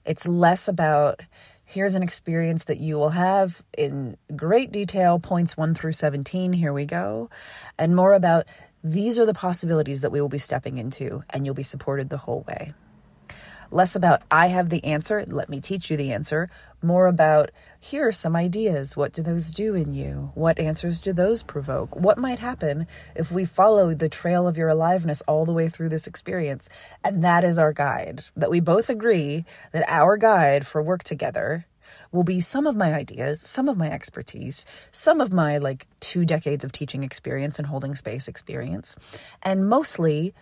It's 0.05 0.29
less 0.29 0.69
about 0.69 1.23
here's 1.65 1.95
an 1.95 2.03
experience 2.03 2.65
that 2.65 2.79
you 2.79 2.97
will 2.97 3.11
have 3.11 3.65
in 3.77 4.19
great 4.37 4.71
detail, 4.71 5.19
points 5.19 5.57
1 5.57 5.75
through 5.75 5.93
17. 5.93 6.53
Here 6.53 6.75
we 6.75 6.85
go. 6.85 7.31
And 7.79 7.97
more 7.97 8.13
about 8.13 8.45
these 8.85 9.19
are 9.19 9.25
the 9.25 9.33
possibilities 9.33 10.03
that 10.03 10.13
we 10.13 10.21
will 10.21 10.29
be 10.29 10.39
stepping 10.39 10.77
into, 10.77 11.25
and 11.31 11.47
you'll 11.47 11.55
be 11.55 11.63
supported 11.63 12.11
the 12.11 12.19
whole 12.19 12.45
way. 12.47 12.75
Less 13.71 13.97
about, 13.97 14.23
I 14.31 14.49
have 14.49 14.69
the 14.69 14.85
answer, 14.85 15.25
let 15.27 15.49
me 15.49 15.61
teach 15.61 15.91
you 15.91 15.97
the 15.97 16.13
answer. 16.13 16.51
More 16.83 17.07
about, 17.07 17.51
here 17.81 18.09
are 18.09 18.13
some 18.13 18.35
ideas. 18.35 18.97
What 18.97 19.13
do 19.13 19.23
those 19.23 19.51
do 19.51 19.75
in 19.75 19.93
you? 19.93 20.33
What 20.35 20.59
answers 20.59 21.01
do 21.01 21.13
those 21.13 21.43
provoke? 21.43 21.95
What 21.95 22.19
might 22.19 22.41
happen 22.41 22.87
if 23.15 23.31
we 23.31 23.45
follow 23.45 23.95
the 23.95 24.09
trail 24.09 24.49
of 24.49 24.57
your 24.57 24.69
aliveness 24.69 25.23
all 25.23 25.45
the 25.45 25.53
way 25.53 25.69
through 25.69 25.89
this 25.91 26.07
experience? 26.07 26.69
And 27.05 27.23
that 27.23 27.45
is 27.45 27.59
our 27.59 27.73
guide. 27.73 28.25
That 28.37 28.51
we 28.51 28.61
both 28.61 28.91
agree 28.91 29.45
that 29.73 29.89
our 29.89 30.17
guide 30.17 30.67
for 30.67 30.83
work 30.83 31.05
together 31.05 31.67
will 32.11 32.25
be 32.25 32.41
some 32.41 32.67
of 32.67 32.77
my 32.77 32.95
ideas, 32.95 33.41
some 33.41 33.69
of 33.69 33.77
my 33.77 33.91
expertise, 33.91 34.65
some 34.91 35.21
of 35.21 35.33
my 35.33 35.59
like 35.59 35.87
two 36.01 36.25
decades 36.25 36.65
of 36.65 36.73
teaching 36.73 37.03
experience 37.03 37.59
and 37.59 37.69
holding 37.69 37.95
space 37.95 38.29
experience, 38.29 38.97
and 39.43 39.69
mostly 39.69 40.35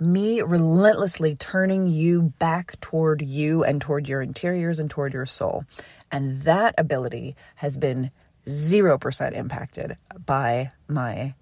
me 0.00 0.40
relentlessly 0.42 1.36
turning 1.36 1.86
you 1.86 2.22
back 2.38 2.78
toward 2.80 3.22
you 3.22 3.64
and 3.64 3.80
toward 3.80 4.08
your 4.08 4.20
interiors 4.20 4.78
and 4.78 4.90
toward 4.90 5.12
your 5.12 5.26
soul. 5.26 5.64
And 6.10 6.42
that 6.42 6.74
ability 6.78 7.36
has 7.56 7.78
been 7.78 8.10
0% 8.46 9.32
impacted 9.32 9.96
by 10.24 10.72
my 10.88 11.34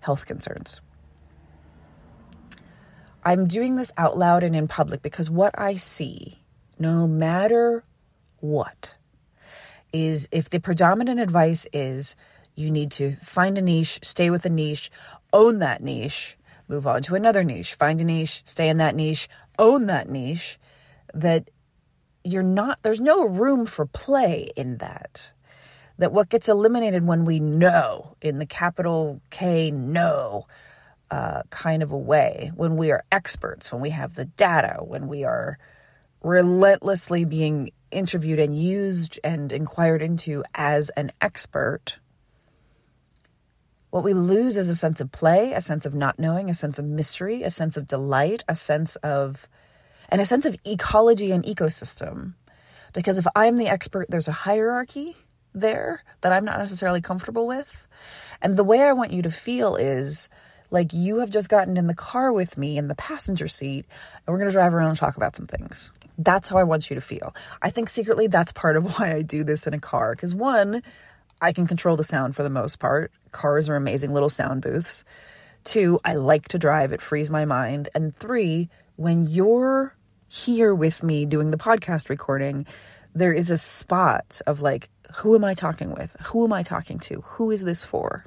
health 0.00 0.26
concerns. 0.26 0.80
I'm 3.24 3.46
doing 3.46 3.76
this 3.76 3.92
out 3.98 4.16
loud 4.16 4.42
and 4.42 4.56
in 4.56 4.66
public 4.68 5.02
because 5.02 5.28
what 5.28 5.58
I 5.58 5.74
see, 5.74 6.38
no 6.78 7.06
matter 7.06 7.84
what, 8.38 8.94
is 9.92 10.28
if 10.32 10.48
the 10.48 10.60
predominant 10.60 11.20
advice 11.20 11.66
is 11.72 12.16
you 12.54 12.70
need 12.70 12.90
to 12.92 13.16
find 13.16 13.58
a 13.58 13.62
niche, 13.62 14.00
stay 14.02 14.30
with 14.30 14.46
a 14.46 14.50
niche, 14.50 14.90
own 15.32 15.58
that 15.58 15.82
niche, 15.82 16.36
move 16.70 16.86
on 16.86 17.02
to 17.02 17.16
another 17.16 17.42
niche, 17.42 17.74
find 17.74 18.00
a 18.00 18.04
niche, 18.04 18.42
stay 18.44 18.68
in 18.68 18.78
that 18.78 18.94
niche, 18.94 19.28
own 19.58 19.86
that 19.86 20.08
niche, 20.08 20.58
that 21.12 21.50
you're 22.22 22.42
not, 22.42 22.78
there's 22.82 23.00
no 23.00 23.26
room 23.26 23.66
for 23.66 23.86
play 23.86 24.48
in 24.56 24.78
that. 24.78 25.32
That 25.98 26.12
what 26.12 26.30
gets 26.30 26.48
eliminated 26.48 27.06
when 27.06 27.24
we 27.24 27.40
know, 27.40 28.16
in 28.22 28.38
the 28.38 28.46
capital 28.46 29.20
K, 29.30 29.70
know, 29.70 30.46
uh, 31.10 31.42
kind 31.50 31.82
of 31.82 31.90
a 31.90 31.98
way, 31.98 32.52
when 32.54 32.76
we 32.76 32.92
are 32.92 33.04
experts, 33.10 33.72
when 33.72 33.82
we 33.82 33.90
have 33.90 34.14
the 34.14 34.24
data, 34.24 34.78
when 34.80 35.08
we 35.08 35.24
are 35.24 35.58
relentlessly 36.22 37.24
being 37.24 37.70
interviewed 37.90 38.38
and 38.38 38.56
used 38.56 39.18
and 39.24 39.50
inquired 39.52 40.02
into 40.02 40.44
as 40.54 40.88
an 40.90 41.10
expert 41.20 41.98
what 43.90 44.04
we 44.04 44.14
lose 44.14 44.56
is 44.56 44.68
a 44.68 44.74
sense 44.74 45.00
of 45.00 45.12
play, 45.12 45.52
a 45.52 45.60
sense 45.60 45.84
of 45.84 45.94
not 45.94 46.18
knowing, 46.18 46.48
a 46.48 46.54
sense 46.54 46.78
of 46.78 46.84
mystery, 46.84 47.42
a 47.42 47.50
sense 47.50 47.76
of 47.76 47.88
delight, 47.88 48.44
a 48.48 48.54
sense 48.54 48.96
of, 48.96 49.48
and 50.08 50.20
a 50.20 50.24
sense 50.24 50.46
of 50.46 50.56
ecology 50.64 51.32
and 51.32 51.44
ecosystem. 51.44 52.34
Because 52.92 53.18
if 53.18 53.26
I'm 53.34 53.56
the 53.56 53.68
expert, 53.68 54.06
there's 54.08 54.28
a 54.28 54.32
hierarchy 54.32 55.16
there 55.54 56.04
that 56.20 56.32
I'm 56.32 56.44
not 56.44 56.58
necessarily 56.58 57.00
comfortable 57.00 57.46
with. 57.46 57.88
And 58.40 58.56
the 58.56 58.64
way 58.64 58.82
I 58.82 58.92
want 58.92 59.12
you 59.12 59.22
to 59.22 59.30
feel 59.30 59.76
is 59.76 60.28
like 60.70 60.92
you 60.92 61.18
have 61.18 61.30
just 61.30 61.48
gotten 61.48 61.76
in 61.76 61.88
the 61.88 61.94
car 61.94 62.32
with 62.32 62.56
me 62.56 62.78
in 62.78 62.88
the 62.88 62.94
passenger 62.94 63.48
seat, 63.48 63.86
and 64.14 64.32
we're 64.32 64.38
going 64.38 64.48
to 64.48 64.54
drive 64.54 64.72
around 64.72 64.90
and 64.90 64.98
talk 64.98 65.16
about 65.16 65.34
some 65.34 65.46
things. 65.46 65.90
That's 66.16 66.48
how 66.48 66.58
I 66.58 66.64
want 66.64 66.90
you 66.90 66.94
to 66.94 67.00
feel. 67.00 67.34
I 67.60 67.70
think 67.70 67.88
secretly 67.88 68.28
that's 68.28 68.52
part 68.52 68.76
of 68.76 68.84
why 68.98 69.14
I 69.14 69.22
do 69.22 69.42
this 69.42 69.66
in 69.66 69.74
a 69.74 69.80
car. 69.80 70.14
Because 70.14 70.34
one, 70.34 70.82
I 71.40 71.52
can 71.52 71.66
control 71.66 71.96
the 71.96 72.04
sound 72.04 72.36
for 72.36 72.42
the 72.42 72.50
most 72.50 72.78
part. 72.78 73.12
Cars 73.32 73.68
are 73.68 73.76
amazing 73.76 74.12
little 74.12 74.28
sound 74.28 74.62
booths. 74.62 75.04
Two, 75.64 76.00
I 76.04 76.14
like 76.14 76.48
to 76.48 76.58
drive, 76.58 76.92
it 76.92 77.00
frees 77.00 77.30
my 77.30 77.44
mind. 77.44 77.88
And 77.94 78.16
three, 78.16 78.68
when 78.96 79.26
you're 79.26 79.94
here 80.28 80.74
with 80.74 81.02
me 81.02 81.24
doing 81.24 81.50
the 81.50 81.56
podcast 81.56 82.08
recording, 82.08 82.66
there 83.14 83.32
is 83.32 83.50
a 83.50 83.56
spot 83.56 84.40
of 84.46 84.62
like, 84.62 84.88
who 85.16 85.34
am 85.34 85.44
I 85.44 85.54
talking 85.54 85.92
with? 85.92 86.14
Who 86.26 86.44
am 86.44 86.52
I 86.52 86.62
talking 86.62 86.98
to? 87.00 87.20
Who 87.22 87.50
is 87.50 87.62
this 87.62 87.84
for? 87.84 88.24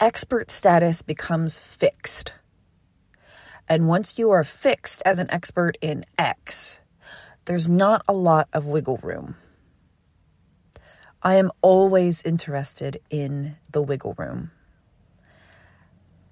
Expert 0.00 0.50
status 0.50 1.02
becomes 1.02 1.58
fixed. 1.58 2.32
And 3.68 3.88
once 3.88 4.18
you 4.18 4.30
are 4.30 4.44
fixed 4.44 5.02
as 5.04 5.18
an 5.18 5.30
expert 5.30 5.76
in 5.80 6.04
X, 6.18 6.80
there's 7.46 7.68
not 7.68 8.02
a 8.06 8.12
lot 8.12 8.48
of 8.52 8.66
wiggle 8.66 8.98
room. 9.02 9.36
I 11.22 11.34
am 11.36 11.50
always 11.62 12.22
interested 12.22 13.00
in 13.10 13.56
the 13.72 13.82
wiggle 13.82 14.14
room. 14.16 14.52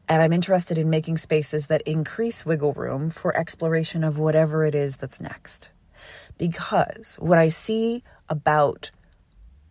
And 0.08 0.22
I'm 0.22 0.32
interested 0.32 0.78
in 0.78 0.88
making 0.88 1.16
spaces 1.16 1.66
that 1.66 1.82
increase 1.82 2.46
wiggle 2.46 2.72
room 2.72 3.10
for 3.10 3.36
exploration 3.36 4.04
of 4.04 4.18
whatever 4.18 4.64
it 4.64 4.76
is 4.76 4.96
that's 4.96 5.20
next. 5.20 5.70
Because 6.38 7.16
what 7.16 7.38
I 7.38 7.48
see 7.48 8.04
about, 8.28 8.92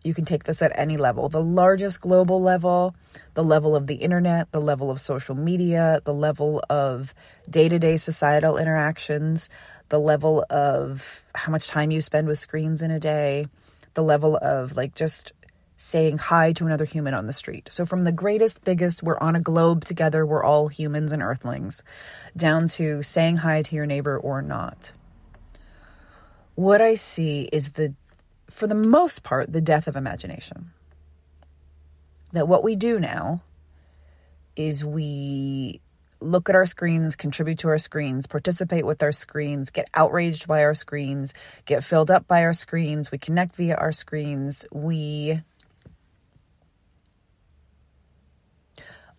you 0.02 0.12
can 0.12 0.26
take 0.26 0.44
this 0.44 0.60
at 0.60 0.78
any 0.78 0.98
level, 0.98 1.30
the 1.30 1.42
largest 1.42 2.02
global 2.02 2.42
level, 2.42 2.94
the 3.32 3.44
level 3.44 3.74
of 3.74 3.86
the 3.86 3.94
internet, 3.94 4.52
the 4.52 4.60
level 4.60 4.90
of 4.90 5.00
social 5.00 5.34
media, 5.34 6.02
the 6.04 6.12
level 6.12 6.62
of 6.68 7.14
day 7.48 7.70
to 7.70 7.78
day 7.78 7.96
societal 7.96 8.58
interactions, 8.58 9.48
the 9.88 9.98
level 9.98 10.44
of 10.50 11.24
how 11.34 11.50
much 11.50 11.68
time 11.68 11.90
you 11.90 12.02
spend 12.02 12.28
with 12.28 12.38
screens 12.38 12.82
in 12.82 12.90
a 12.90 13.00
day, 13.00 13.46
the 13.96 14.02
level 14.02 14.38
of 14.40 14.76
like 14.76 14.94
just 14.94 15.32
saying 15.78 16.18
hi 16.18 16.52
to 16.52 16.64
another 16.64 16.84
human 16.84 17.14
on 17.14 17.26
the 17.26 17.32
street. 17.32 17.68
So, 17.70 17.84
from 17.84 18.04
the 18.04 18.12
greatest, 18.12 18.64
biggest, 18.64 19.02
we're 19.02 19.18
on 19.18 19.36
a 19.36 19.40
globe 19.40 19.84
together, 19.84 20.24
we're 20.24 20.44
all 20.44 20.68
humans 20.68 21.12
and 21.12 21.22
earthlings, 21.22 21.82
down 22.36 22.68
to 22.68 23.02
saying 23.02 23.38
hi 23.38 23.62
to 23.62 23.74
your 23.74 23.86
neighbor 23.86 24.18
or 24.18 24.40
not. 24.40 24.92
What 26.54 26.80
I 26.80 26.94
see 26.94 27.48
is 27.52 27.72
the, 27.72 27.94
for 28.48 28.66
the 28.66 28.74
most 28.74 29.22
part, 29.22 29.52
the 29.52 29.60
death 29.60 29.88
of 29.88 29.96
imagination. 29.96 30.70
That 32.32 32.48
what 32.48 32.64
we 32.64 32.76
do 32.76 32.98
now 32.98 33.42
is 34.56 34.84
we 34.84 35.80
look 36.20 36.48
at 36.48 36.54
our 36.54 36.66
screens, 36.66 37.16
contribute 37.16 37.58
to 37.58 37.68
our 37.68 37.78
screens, 37.78 38.26
participate 38.26 38.86
with 38.86 39.02
our 39.02 39.12
screens, 39.12 39.70
get 39.70 39.88
outraged 39.94 40.46
by 40.46 40.62
our 40.64 40.74
screens, 40.74 41.34
get 41.64 41.84
filled 41.84 42.10
up 42.10 42.26
by 42.26 42.44
our 42.44 42.52
screens, 42.52 43.10
we 43.10 43.18
connect 43.18 43.56
via 43.56 43.76
our 43.76 43.92
screens, 43.92 44.66
we 44.72 45.40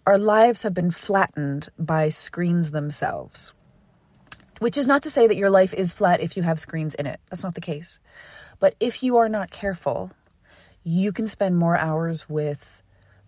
our 0.06 0.18
lives 0.18 0.64
have 0.64 0.74
been 0.74 0.92
flattened 0.92 1.68
by 1.78 2.08
screens 2.08 2.72
themselves. 2.72 3.52
Which 4.60 4.78
is 4.78 4.88
not 4.88 5.04
to 5.04 5.10
say 5.10 5.28
that 5.28 5.36
your 5.36 5.50
life 5.50 5.74
is 5.74 5.92
flat 5.92 6.22
if 6.22 6.38
you 6.38 6.44
have 6.44 6.60
screens 6.60 6.96
in 6.96 7.06
it. 7.06 7.20
That's 7.30 7.44
not 7.44 7.56
the 7.56 7.62
case. 7.62 8.00
But 8.60 8.74
if 8.80 9.04
you 9.04 9.18
are 9.18 9.30
not 9.30 9.52
careful, 9.52 10.12
you 10.84 11.12
can 11.12 11.28
spend 11.28 11.58
more 11.58 11.78
hours 11.78 12.30
with 12.30 12.82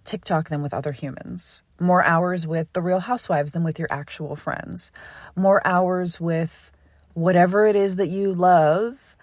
TikTok 0.05 0.49
than 0.49 0.61
with 0.61 0.73
other 0.73 0.91
humans, 0.91 1.63
more 1.79 2.03
hours 2.03 2.47
with 2.47 2.71
the 2.73 2.81
real 2.81 2.99
housewives 2.99 3.51
than 3.51 3.63
with 3.63 3.79
your 3.79 3.87
actual 3.91 4.35
friends, 4.35 4.91
more 5.35 5.65
hours 5.65 6.19
with 6.19 6.71
whatever 7.13 7.65
it 7.65 7.75
is 7.75 7.97
that 7.97 8.09
you 8.09 8.33
love 8.33 9.15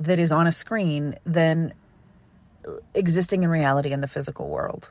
that 0.00 0.18
is 0.18 0.32
on 0.32 0.46
a 0.46 0.52
screen 0.52 1.16
than 1.24 1.72
existing 2.94 3.42
in 3.42 3.50
reality 3.50 3.92
in 3.92 4.00
the 4.00 4.08
physical 4.08 4.48
world. 4.48 4.90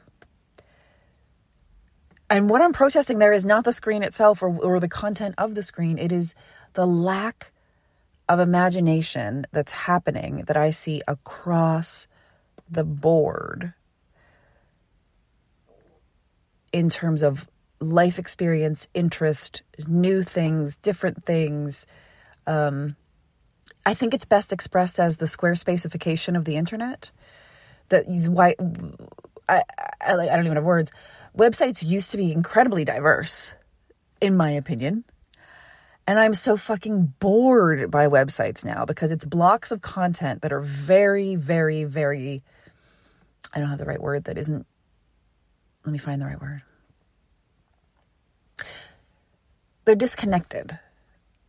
And 2.29 2.49
what 2.49 2.61
I'm 2.61 2.73
protesting 2.73 3.19
there 3.19 3.31
is 3.31 3.45
not 3.45 3.63
the 3.63 3.71
screen 3.71 4.03
itself 4.03 4.41
or, 4.41 4.49
or 4.59 4.79
the 4.79 4.89
content 4.89 5.35
of 5.37 5.55
the 5.55 5.63
screen, 5.63 5.97
it 5.97 6.11
is 6.11 6.35
the 6.73 6.85
lack 6.85 7.51
of 8.27 8.39
imagination 8.39 9.45
that's 9.53 9.71
happening 9.71 10.43
that 10.47 10.57
I 10.57 10.71
see 10.71 11.01
across 11.07 12.07
the 12.69 12.83
board 12.83 13.73
in 16.71 16.89
terms 16.89 17.23
of 17.23 17.47
life 17.79 18.19
experience, 18.19 18.87
interest, 18.93 19.63
new 19.87 20.23
things, 20.23 20.75
different 20.77 21.23
things. 21.23 21.85
Um, 22.45 22.95
I 23.85 23.93
think 23.93 24.13
it's 24.13 24.25
best 24.25 24.51
expressed 24.51 24.99
as 24.99 25.17
the 25.17 25.27
square 25.27 25.53
spacification 25.53 26.35
of 26.35 26.45
the 26.45 26.55
internet. 26.55 27.11
That 27.89 28.03
why 28.07 28.55
I, 29.47 29.63
I, 30.01 30.13
I 30.13 30.35
don't 30.35 30.45
even 30.45 30.57
have 30.57 30.63
words. 30.63 30.91
Websites 31.37 31.85
used 31.85 32.11
to 32.11 32.17
be 32.17 32.31
incredibly 32.31 32.83
diverse, 32.83 33.55
in 34.19 34.35
my 34.35 34.51
opinion. 34.51 35.03
And 36.07 36.19
I'm 36.19 36.33
so 36.33 36.55
fucking 36.55 37.13
bored 37.19 37.91
by 37.91 38.07
websites 38.07 38.63
now 38.63 38.85
because 38.85 39.11
it's 39.11 39.25
blocks 39.25 39.71
of 39.71 39.81
content 39.81 40.41
that 40.41 40.53
are 40.53 40.61
very, 40.61 41.35
very, 41.35 41.83
very. 41.83 42.43
I 43.53 43.59
don't 43.59 43.69
have 43.69 43.77
the 43.77 43.85
right 43.85 44.01
word 44.01 44.23
that 44.25 44.37
isn't. 44.37 44.65
Let 45.87 45.93
me 45.93 45.99
find 45.99 46.21
the 46.21 46.25
right 46.25 46.41
word. 46.41 46.63
They're 49.85 49.95
disconnected. 49.95 50.77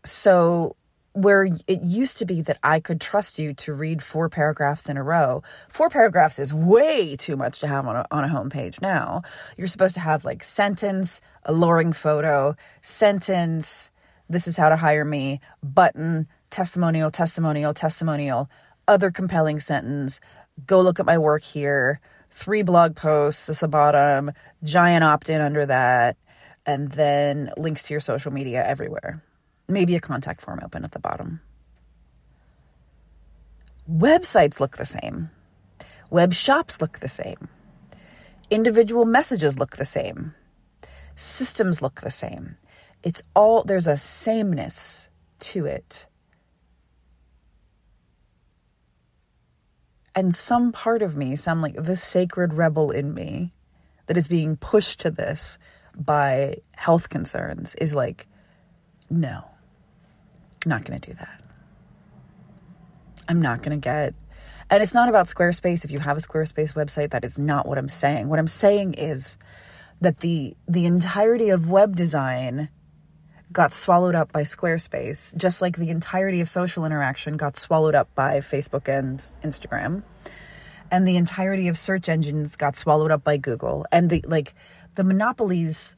So 0.04 0.76
where 1.12 1.42
it 1.66 1.83
used 1.83 2.18
to 2.18 2.25
be 2.25 2.40
that 2.42 2.61
I 2.62 2.78
could 2.78 3.00
trust 3.00 3.40
you 3.40 3.52
to 3.54 3.75
read 3.75 4.00
four 4.00 4.28
paragraphs 4.28 4.88
in 4.88 4.97
a 4.97 5.02
row, 5.02 5.42
four 5.68 5.90
paragraphs 5.90 6.38
is 6.38 6.54
way 6.54 7.16
too 7.16 7.37
much 7.37 7.59
to 7.59 7.66
have 7.66 7.88
on 7.88 7.97
a, 7.97 8.07
on 8.12 8.23
a 8.23 8.28
homepage 8.28 8.80
now. 8.80 9.23
You're 9.57 9.66
supposed 9.66 9.95
to 9.95 10.00
have 10.00 10.25
like 10.25 10.45
sentence, 10.45 11.21
alluring 11.42 11.92
photo, 11.92 12.54
sentence, 12.80 13.90
this 14.30 14.47
is 14.47 14.57
how 14.57 14.68
to 14.68 14.76
hire 14.76 15.04
me, 15.04 15.40
button, 15.64 16.28
testimonial, 16.50 17.11
testimonial, 17.11 17.75
testimonial, 17.75 18.49
other 18.87 19.11
compelling 19.11 19.59
sentence, 19.59 20.21
go 20.64 20.80
look 20.80 21.00
at 21.00 21.07
my 21.07 21.18
work 21.18 21.42
here, 21.42 22.00
three 22.38 22.62
blog 22.62 22.97
posts 22.97 23.49
at 23.49 23.57
the 23.57 23.68
bottom, 23.68 24.33
giant 24.62 25.04
opt 25.04 25.28
in 25.28 25.40
under 25.40 25.66
that, 25.66 26.16
and 26.64 26.90
then 26.92 27.50
links 27.57 27.83
to 27.85 27.95
your 27.95 28.00
social 28.00 28.33
media 28.33 28.64
everywhere 28.64 29.23
maybe 29.68 29.95
a 29.95 30.00
contact 30.00 30.40
form 30.40 30.61
open 30.64 30.83
at 30.85 30.92
the 30.92 30.99
bottom. 30.99 31.40
Websites 33.90 34.61
look 34.61 34.76
the 34.76 34.85
same. 34.85 35.30
Web 36.11 36.33
shops 36.33 36.80
look 36.80 36.99
the 36.99 37.09
same. 37.09 37.49
Individual 38.50 39.04
messages 39.04 39.59
look 39.59 39.76
the 39.76 39.85
same. 39.85 40.35
Systems 41.14 41.83
look 41.83 42.00
the 42.00 42.11
same. 42.11 42.57
It's 43.02 43.23
all, 43.35 43.62
there's 43.62 43.87
a 43.87 43.97
sameness 43.97 45.11
to 45.40 45.66
it. 45.66 46.07
And 50.19 50.35
some 50.35 50.73
part 50.73 51.03
of 51.03 51.17
me, 51.17 51.37
some 51.37 51.63
like 51.63 51.75
the 51.75 51.95
sacred 51.95 52.55
rebel 52.55 52.91
in 52.91 53.15
me 53.15 53.53
that 54.07 54.17
is 54.17 54.27
being 54.27 54.57
pushed 54.57 55.01
to 55.01 55.11
this 55.11 55.59
by 55.95 56.57
health 56.73 57.09
concerns 57.09 57.77
is 57.77 57.95
like, 57.95 58.27
no 59.09 59.45
not 60.67 60.85
going 60.85 61.01
to 61.01 61.11
do 61.11 61.17
that. 61.17 61.41
I'm 63.29 63.43
not 63.43 63.63
going 63.63 63.79
to 63.79 63.83
get. 63.83 64.15
And 64.71 64.83
it's 64.83 64.95
not 64.95 65.09
about 65.09 65.27
Squarespace. 65.27 65.85
If 65.85 65.91
you 65.91 65.99
have 65.99 66.17
a 66.17 66.21
Squarespace 66.21 66.75
website, 66.75 67.11
that 67.11 67.25
is 67.25 67.39
not 67.39 67.67
what 67.67 67.79
I'm 67.79 67.89
saying. 67.89 68.29
What 68.29 68.39
I'm 68.39 68.49
saying 68.49 68.95
is 68.95 69.37
that 70.01 70.19
the 70.19 70.57
the 70.69 70.87
entirety 70.87 71.49
of 71.49 71.71
web 71.71 71.97
design 71.97 72.69
got 73.52 73.73
swallowed 73.73 74.14
up 74.14 74.33
by 74.33 74.43
Squarespace, 74.43 75.37
just 75.37 75.62
like 75.62 75.76
the 75.76 75.90
entirety 75.90 76.40
of 76.40 76.49
social 76.49 76.85
interaction 76.85 77.37
got 77.37 77.57
swallowed 77.57 77.95
up 77.95 78.14
by 78.14 78.38
Facebook 78.38 78.88
and 78.88 79.19
Instagram. 79.43 80.02
And 80.90 81.07
the 81.07 81.17
entirety 81.17 81.69
of 81.69 81.76
search 81.76 82.09
engines 82.09 82.57
got 82.57 82.76
swallowed 82.76 83.11
up 83.11 83.25
by 83.25 83.37
Google. 83.37 83.87
And 83.93 84.09
the 84.09 84.25
like 84.26 84.55
the 84.95 85.05
monopolies 85.05 85.97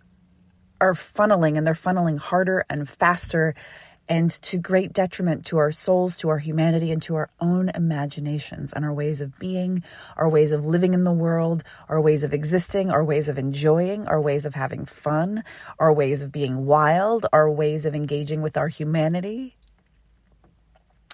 are 0.81 0.95
funneling 0.95 1.57
and 1.57 1.67
they're 1.67 1.75
funneling 1.75 2.19
harder 2.19 2.65
and 2.71 2.89
faster 2.89 3.55
and 4.11 4.33
to 4.43 4.59
great 4.59 4.93
detriment 4.93 5.47
to 5.47 5.57
our 5.57 5.71
souls, 5.71 6.17
to 6.17 6.29
our 6.29 6.39
humanity, 6.39 6.91
and 6.91 7.01
to 7.01 7.15
our 7.15 7.31
own 7.41 7.71
imaginations 7.77 8.73
and 8.73 8.85
our 8.85 8.93
ways 8.93 9.21
of 9.21 9.39
being, 9.39 9.85
our 10.17 10.29
ways 10.29 10.51
of 10.51 10.67
living 10.67 10.95
in 10.95 11.05
the 11.05 11.13
world, 11.13 11.63
our 11.89 12.01
ways 12.01 12.25
of 12.25 12.35
existing, 12.35 12.91
our 12.91 13.05
ways 13.05 13.29
of 13.29 13.39
enjoying, 13.39 14.09
our 14.09 14.21
ways 14.21 14.45
of 14.45 14.57
having 14.57 14.85
fun, 14.85 15.45
our 15.79 15.93
ways 15.93 16.23
of 16.23 16.33
being 16.33 16.67
wild, 16.67 17.25
our 17.33 17.49
ways 17.49 17.87
of 17.87 17.95
engaging 17.95 18.43
with 18.43 18.57
our 18.57 18.67
humanity. 18.67 19.55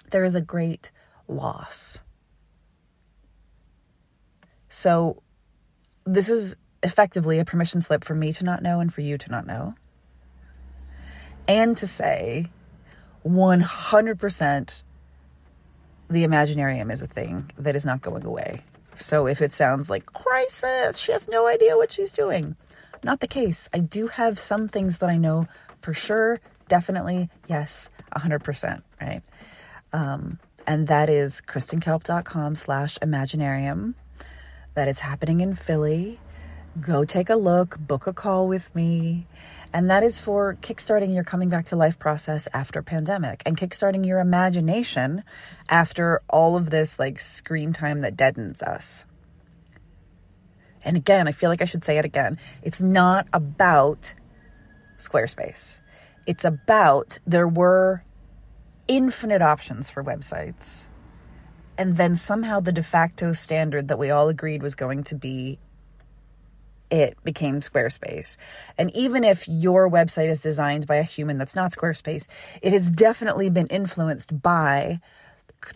There 0.09 0.23
is 0.23 0.33
a 0.33 0.41
great 0.41 0.89
loss. 1.27 2.01
So, 4.69 5.21
this 6.03 6.29
is 6.29 6.57
effectively 6.81 7.37
a 7.37 7.45
permission 7.45 7.81
slip 7.81 8.03
for 8.03 8.15
me 8.15 8.33
to 8.33 8.43
not 8.43 8.63
know 8.63 8.79
and 8.79 8.91
for 8.91 9.01
you 9.01 9.19
to 9.19 9.29
not 9.29 9.45
know. 9.45 9.75
And 11.47 11.77
to 11.77 11.85
say, 11.85 12.47
100% 13.27 14.83
the 16.09 16.23
Imaginarium 16.23 16.91
is 16.91 17.01
a 17.01 17.07
thing 17.07 17.51
that 17.57 17.75
is 17.75 17.85
not 17.85 18.01
going 18.01 18.25
away. 18.25 18.61
So 18.95 19.27
if 19.27 19.41
it 19.41 19.53
sounds 19.53 19.89
like 19.89 20.05
crisis, 20.07 20.97
she 20.97 21.11
has 21.11 21.27
no 21.27 21.47
idea 21.47 21.75
what 21.75 21.91
she's 21.91 22.11
doing. 22.11 22.55
Not 23.03 23.19
the 23.19 23.27
case. 23.27 23.69
I 23.73 23.79
do 23.79 24.07
have 24.07 24.39
some 24.39 24.67
things 24.67 24.97
that 24.99 25.09
I 25.09 25.17
know 25.17 25.47
for 25.81 25.93
sure, 25.93 26.39
definitely, 26.67 27.29
yes, 27.47 27.89
100%, 28.15 28.81
right? 28.99 29.21
Um, 29.93 30.39
and 30.65 30.87
that 30.87 31.09
is 31.09 31.41
kristenkalp.com 31.45 32.55
slash 32.55 32.97
imaginarium. 32.99 33.93
That 34.73 34.87
is 34.87 34.99
happening 34.99 35.41
in 35.41 35.55
Philly. 35.55 36.19
Go 36.79 37.05
take 37.05 37.29
a 37.29 37.35
look, 37.35 37.77
book 37.79 38.07
a 38.07 38.13
call 38.13 38.47
with 38.47 38.73
me 38.75 39.27
and 39.73 39.89
that 39.89 40.03
is 40.03 40.19
for 40.19 40.55
kickstarting 40.61 41.13
your 41.13 41.23
coming 41.23 41.49
back 41.49 41.65
to 41.65 41.75
life 41.75 41.99
process 41.99 42.47
after 42.53 42.81
pandemic 42.81 43.43
and 43.45 43.57
kickstarting 43.57 44.05
your 44.05 44.19
imagination 44.19 45.23
after 45.69 46.21
all 46.29 46.55
of 46.55 46.69
this 46.69 46.99
like 46.99 47.19
screen 47.19 47.73
time 47.73 48.01
that 48.01 48.15
deadens 48.15 48.61
us. 48.63 49.05
And 50.83 50.95
again, 50.95 51.27
I 51.27 51.31
feel 51.31 51.49
like 51.49 51.61
I 51.61 51.65
should 51.65 51.83
say 51.83 51.97
it 51.97 52.05
again. 52.05 52.39
It's 52.61 52.81
not 52.81 53.27
about 53.33 54.13
Squarespace. 54.97 55.79
It's 56.25 56.45
about 56.45 57.19
there 57.27 57.47
were 57.47 58.03
infinite 58.87 59.41
options 59.41 59.89
for 59.89 60.03
websites. 60.03 60.87
And 61.77 61.97
then 61.97 62.15
somehow 62.15 62.59
the 62.59 62.71
de 62.71 62.81
facto 62.81 63.33
standard 63.33 63.87
that 63.89 63.99
we 63.99 64.09
all 64.09 64.29
agreed 64.29 64.63
was 64.63 64.75
going 64.75 65.03
to 65.05 65.15
be 65.15 65.59
it 66.89 67.17
became 67.23 67.61
Squarespace. 67.61 68.37
And 68.77 68.95
even 68.95 69.23
if 69.23 69.47
your 69.47 69.89
website 69.89 70.29
is 70.29 70.41
designed 70.41 70.87
by 70.87 70.95
a 70.95 71.03
human 71.03 71.37
that's 71.37 71.55
not 71.55 71.71
Squarespace, 71.71 72.27
it 72.61 72.73
has 72.73 72.89
definitely 72.89 73.49
been 73.49 73.67
influenced 73.67 74.41
by 74.41 74.99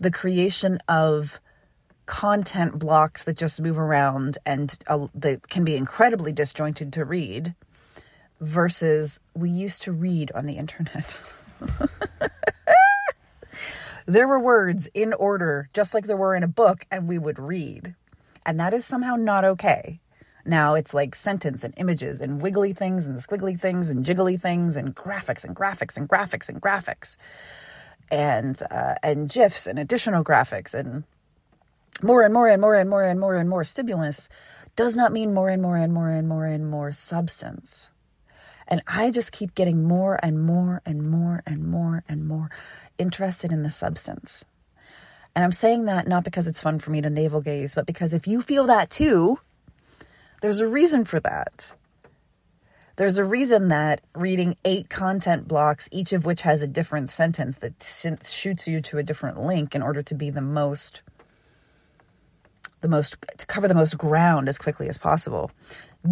the 0.00 0.10
creation 0.10 0.78
of 0.88 1.40
content 2.06 2.78
blocks 2.78 3.24
that 3.24 3.36
just 3.36 3.60
move 3.60 3.78
around 3.78 4.38
and 4.44 4.78
uh, 4.86 5.06
that 5.14 5.48
can 5.48 5.64
be 5.64 5.76
incredibly 5.76 6.32
disjointed 6.32 6.92
to 6.92 7.04
read 7.04 7.54
versus 8.40 9.20
we 9.34 9.48
used 9.48 9.82
to 9.82 9.92
read 9.92 10.32
on 10.32 10.46
the 10.46 10.54
internet. 10.54 11.22
there 14.06 14.26
were 14.26 14.40
words 14.40 14.88
in 14.94 15.12
order, 15.12 15.68
just 15.72 15.94
like 15.94 16.06
there 16.06 16.16
were 16.16 16.34
in 16.34 16.42
a 16.42 16.48
book, 16.48 16.84
and 16.90 17.06
we 17.06 17.18
would 17.18 17.38
read. 17.38 17.94
And 18.44 18.58
that 18.58 18.74
is 18.74 18.84
somehow 18.84 19.14
not 19.14 19.44
okay. 19.44 20.00
Now 20.44 20.74
it's 20.74 20.92
like 20.92 21.14
sentence 21.14 21.64
and 21.64 21.74
images 21.76 22.20
and 22.20 22.40
wiggly 22.40 22.72
things 22.72 23.06
and 23.06 23.16
squiggly 23.18 23.58
things 23.58 23.90
and 23.90 24.04
jiggly 24.04 24.40
things 24.40 24.76
and 24.76 24.94
graphics 24.94 25.44
and 25.44 25.54
graphics 25.54 25.96
and 25.96 26.08
graphics 26.08 26.48
and 26.48 26.60
graphics 26.60 27.16
and 28.10 28.60
uh, 28.70 28.94
and 29.02 29.28
gifs 29.28 29.66
and 29.66 29.78
additional 29.78 30.24
graphics 30.24 30.74
and 30.74 31.04
more 32.02 32.22
and 32.22 32.34
more 32.34 32.48
and 32.48 32.60
more 32.60 32.74
and 32.74 32.90
more 32.90 33.02
and 33.02 33.20
more 33.20 33.36
and 33.36 33.48
more 33.48 33.64
stimulus 33.64 34.28
does 34.74 34.96
not 34.96 35.12
mean 35.12 35.34
more 35.34 35.48
and 35.48 35.62
more 35.62 35.76
and 35.76 35.92
more 35.92 36.08
and 36.08 36.28
more 36.28 36.46
and 36.46 36.68
more 36.68 36.92
substance. 36.92 37.90
And 38.66 38.82
I 38.86 39.10
just 39.10 39.32
keep 39.32 39.54
getting 39.54 39.84
more 39.84 40.18
and 40.22 40.42
more 40.42 40.80
and 40.86 41.10
more 41.10 41.42
and 41.46 41.66
more 41.66 42.04
and 42.08 42.26
more 42.26 42.50
interested 42.98 43.52
in 43.52 43.62
the 43.62 43.70
substance. 43.70 44.44
And 45.34 45.44
I'm 45.44 45.52
saying 45.52 45.86
that 45.86 46.08
not 46.08 46.24
because 46.24 46.46
it's 46.46 46.60
fun 46.60 46.78
for 46.78 46.90
me 46.90 47.00
to 47.00 47.10
navel 47.10 47.40
gaze, 47.40 47.74
but 47.74 47.86
because 47.86 48.14
if 48.14 48.26
you 48.26 48.40
feel 48.40 48.66
that 48.66 48.90
too, 48.90 49.38
there's 50.42 50.60
a 50.60 50.66
reason 50.66 51.04
for 51.04 51.20
that. 51.20 51.72
There's 52.96 53.16
a 53.16 53.24
reason 53.24 53.68
that 53.68 54.02
reading 54.14 54.56
eight 54.64 54.90
content 54.90 55.48
blocks, 55.48 55.88
each 55.92 56.12
of 56.12 56.26
which 56.26 56.42
has 56.42 56.62
a 56.62 56.68
different 56.68 57.10
sentence 57.10 57.56
that 57.58 57.82
shoots 58.28 58.66
you 58.68 58.80
to 58.82 58.98
a 58.98 59.02
different 59.04 59.40
link 59.40 59.74
in 59.74 59.82
order 59.82 60.02
to 60.02 60.14
be 60.14 60.28
the 60.28 60.42
most 60.42 61.02
the 62.80 62.88
most 62.88 63.16
to 63.38 63.46
cover 63.46 63.68
the 63.68 63.74
most 63.74 63.96
ground 63.96 64.48
as 64.48 64.58
quickly 64.58 64.88
as 64.88 64.98
possible 64.98 65.52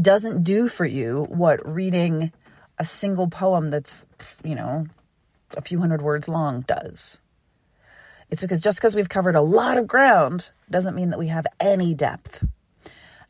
doesn't 0.01 0.45
do 0.45 0.69
for 0.69 0.85
you 0.85 1.27
what 1.29 1.69
reading 1.69 2.33
a 2.79 2.85
single 2.85 3.27
poem 3.27 3.71
that's 3.71 4.07
you 4.45 4.55
know 4.55 4.87
a 5.57 5.61
few 5.61 5.81
hundred 5.81 6.01
words 6.01 6.29
long 6.29 6.61
does 6.61 7.21
it's 8.29 8.41
because 8.41 8.61
just 8.61 8.79
because 8.79 8.95
we've 8.95 9.09
covered 9.09 9.35
a 9.35 9.41
lot 9.41 9.79
of 9.79 9.89
ground 9.89 10.51
doesn't 10.71 10.95
mean 10.95 11.11
that 11.11 11.19
we 11.19 11.27
have 11.27 11.47
any 11.59 11.93
depth 11.93 12.45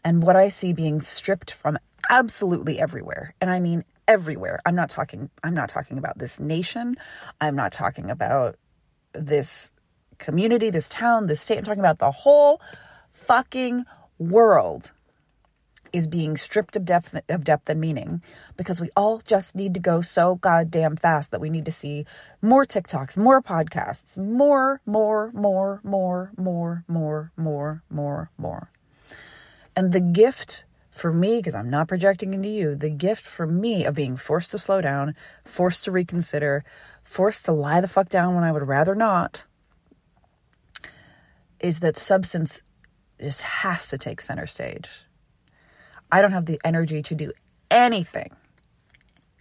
and 0.05 0.23
what 0.23 0.37
I 0.37 0.49
see 0.49 0.73
being 0.73 1.01
stripped 1.01 1.53
from 1.53 1.79
absolutely 2.11 2.81
everywhere. 2.81 3.35
And 3.41 3.51
I 3.51 3.61
mean 3.61 3.85
everywhere. 4.09 4.61
I'm 4.67 4.75
not 4.75 4.91
talking 4.91 5.31
I'm 5.45 5.55
not 5.55 5.69
talking 5.69 5.99
about 5.99 6.19
this 6.19 6.41
nation. 6.41 6.97
I'm 7.41 7.57
not 7.57 7.73
talking 7.73 8.11
about 8.11 8.57
this 9.13 9.73
community, 10.19 10.71
this 10.71 10.89
town, 10.89 11.27
this 11.27 11.41
state. 11.41 11.59
I'm 11.59 11.65
talking 11.65 11.81
about 11.81 11.99
the 11.99 12.11
whole 12.11 12.61
fucking 13.13 13.85
world. 14.19 14.93
is 15.93 16.07
being 16.09 16.37
stripped 16.37 16.77
of 16.77 16.85
depth 16.85 17.15
of 17.29 17.45
depth 17.45 17.69
and 17.69 17.81
meaning 17.81 18.23
because 18.57 18.81
we 18.81 18.91
all 18.97 19.19
just 19.27 19.55
need 19.57 19.75
to 19.75 19.81
go 19.81 20.01
so 20.01 20.37
goddamn 20.37 20.97
fast 20.97 21.31
that 21.31 21.41
we 21.41 21.51
need 21.51 21.65
to 21.65 21.73
see 21.73 22.05
more 22.43 22.65
TikToks, 22.65 23.17
more 23.17 23.43
podcasts, 23.43 24.17
more, 24.17 24.81
more, 24.87 25.33
more, 25.33 25.81
more, 25.83 26.33
more, 26.37 26.85
more, 26.89 27.33
more, 27.37 27.83
more, 27.91 28.31
more. 28.39 28.71
And 29.81 29.93
the 29.93 30.01
gift 30.01 30.64
for 30.90 31.11
me, 31.11 31.38
because 31.38 31.55
I'm 31.55 31.71
not 31.71 31.88
projecting 31.88 32.35
into 32.35 32.51
you, 32.51 32.75
the 32.75 32.90
gift 32.90 33.25
for 33.25 33.47
me 33.47 33.87
of 33.87 33.95
being 33.95 34.14
forced 34.14 34.51
to 34.51 34.59
slow 34.59 34.83
down, 34.83 35.14
forced 35.47 35.85
to 35.85 35.90
reconsider, 35.90 36.64
forced 37.03 37.47
to 37.47 37.53
lie 37.53 37.81
the 37.81 37.88
fuck 37.88 38.11
down 38.11 38.35
when 38.35 38.45
I 38.45 38.53
would 38.53 38.69
rather 38.69 38.95
not, 38.95 39.47
is 41.61 41.81
that 41.81 41.97
substance 41.97 42.61
just 43.19 43.40
has 43.40 43.88
to 43.88 43.97
take 43.97 44.21
center 44.21 44.47
stage. 44.47 45.07
I 46.12 46.21
don't 46.21 46.33
have 46.33 46.45
the 46.45 46.61
energy 46.62 47.01
to 47.01 47.14
do 47.14 47.33
anything, 47.71 48.29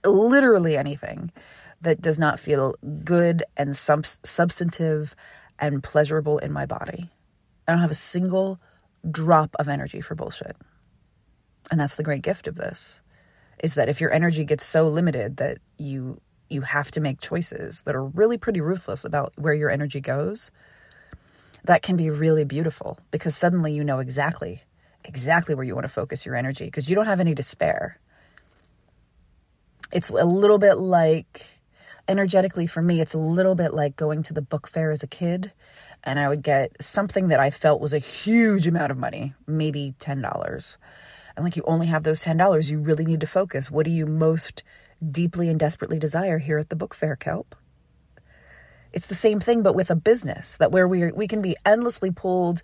literally 0.06 0.78
anything, 0.78 1.34
that 1.82 2.00
does 2.00 2.18
not 2.18 2.40
feel 2.40 2.76
good 3.04 3.44
and 3.58 3.76
sub- 3.76 4.06
substantive 4.06 5.18
and 5.60 5.84
pleasurable 5.84 6.38
in 6.38 6.54
my 6.54 6.66
body. 6.66 7.10
I 7.68 7.74
don't 7.74 7.82
have 7.82 7.92
a 7.92 7.94
single 7.94 8.62
drop 9.10 9.56
of 9.60 9.68
energy 9.68 10.02
for 10.02 10.16
bullshit. 10.16 10.56
And 11.72 11.80
that's 11.80 11.96
the 11.96 12.04
great 12.04 12.22
gift 12.22 12.48
of 12.48 12.56
this 12.56 13.02
is 13.64 13.74
that 13.74 13.90
if 13.90 14.00
your 14.00 14.12
energy 14.12 14.46
gets 14.46 14.66
so 14.66 14.88
limited 14.88 15.38
that 15.38 15.60
you 15.78 16.22
you 16.50 16.62
have 16.62 16.90
to 16.90 17.00
make 17.00 17.22
choices 17.22 17.84
that 17.84 17.96
are 17.96 18.04
really 18.04 18.38
pretty 18.38 18.60
ruthless 18.60 19.06
about 19.06 19.34
where 19.36 19.54
your 19.54 19.70
energy 19.70 20.02
goes, 20.02 20.50
that 21.66 21.84
can 21.84 21.96
be 21.96 22.10
really 22.10 22.44
beautiful 22.44 22.98
because 23.12 23.38
suddenly 23.38 23.72
you 23.74 23.84
know 23.84 24.00
exactly 24.00 24.64
exactly 25.06 25.56
where 25.56 25.64
you 25.64 25.76
want 25.76 25.86
to 25.86 25.94
focus 25.94 26.26
your 26.26 26.36
energy 26.36 26.66
because 26.66 26.90
you 26.90 26.96
don't 26.96 27.06
have 27.06 27.20
any 27.20 27.36
to 27.36 27.44
spare. 27.44 28.00
It's 29.92 30.10
a 30.10 30.26
little 30.26 30.58
bit 30.58 30.76
like 30.76 31.46
energetically 32.08 32.68
for 32.68 32.82
me, 32.82 33.02
it's 33.02 33.14
a 33.14 33.20
little 33.20 33.56
bit 33.56 33.74
like 33.74 33.96
going 33.96 34.24
to 34.24 34.34
the 34.34 34.42
book 34.42 34.68
fair 34.68 34.92
as 34.92 35.04
a 35.04 35.08
kid 35.08 35.52
and 36.04 36.20
I 36.20 36.30
would 36.30 36.42
get 36.42 36.82
something 36.82 37.28
that 37.30 37.40
I 37.40 37.50
felt 37.50 37.82
was 37.82 37.94
a 37.94 38.00
huge 38.00 38.68
amount 38.68 38.92
of 38.92 38.98
money, 38.98 39.34
maybe 39.48 39.96
$10. 40.00 40.78
And 41.36 41.46
like 41.46 41.56
you 41.56 41.64
only 41.66 41.88
have 41.88 42.04
those 42.04 42.24
$10, 42.24 42.70
you 42.70 42.80
really 42.80 43.06
need 43.06 43.22
to 43.22 43.28
focus. 43.28 43.72
What 43.72 43.86
do 43.86 43.92
you 43.92 44.06
most 44.06 44.64
deeply 45.06 45.50
and 45.50 45.60
desperately 45.60 46.00
desire 46.00 46.40
here 46.40 46.58
at 46.58 46.70
the 46.70 46.76
book 46.76 46.94
fair, 46.94 47.16
Kalp? 47.16 47.56
It's 48.92 49.08
the 49.08 49.16
same 49.16 49.40
thing, 49.40 49.62
but 49.62 49.76
with 49.76 49.92
a 49.92 49.96
business 49.96 50.58
that 50.58 50.72
where 50.72 50.88
we 50.88 51.12
we 51.12 51.28
can 51.28 51.42
be 51.42 51.56
endlessly 51.66 52.12
pulled 52.12 52.62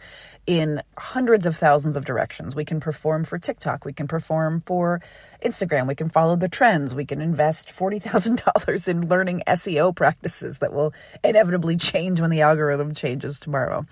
in 0.47 0.81
hundreds 0.97 1.45
of 1.45 1.55
thousands 1.55 1.97
of 1.97 2.05
directions. 2.05 2.55
We 2.55 2.65
can 2.65 2.79
perform 2.79 3.25
for 3.25 3.37
TikTok, 3.37 3.85
we 3.85 3.93
can 3.93 4.07
perform 4.07 4.61
for 4.61 5.01
Instagram, 5.43 5.87
we 5.87 5.95
can 5.95 6.09
follow 6.09 6.35
the 6.35 6.49
trends, 6.49 6.95
we 6.95 7.05
can 7.05 7.21
invest 7.21 7.69
forty 7.71 7.99
thousand 7.99 8.43
dollars 8.43 8.87
in 8.87 9.07
learning 9.07 9.43
SEO 9.47 9.95
practices 9.95 10.59
that 10.59 10.73
will 10.73 10.93
inevitably 11.23 11.77
change 11.77 12.19
when 12.19 12.31
the 12.31 12.41
algorithm 12.41 12.93
changes 12.95 13.39
tomorrow. 13.39 13.85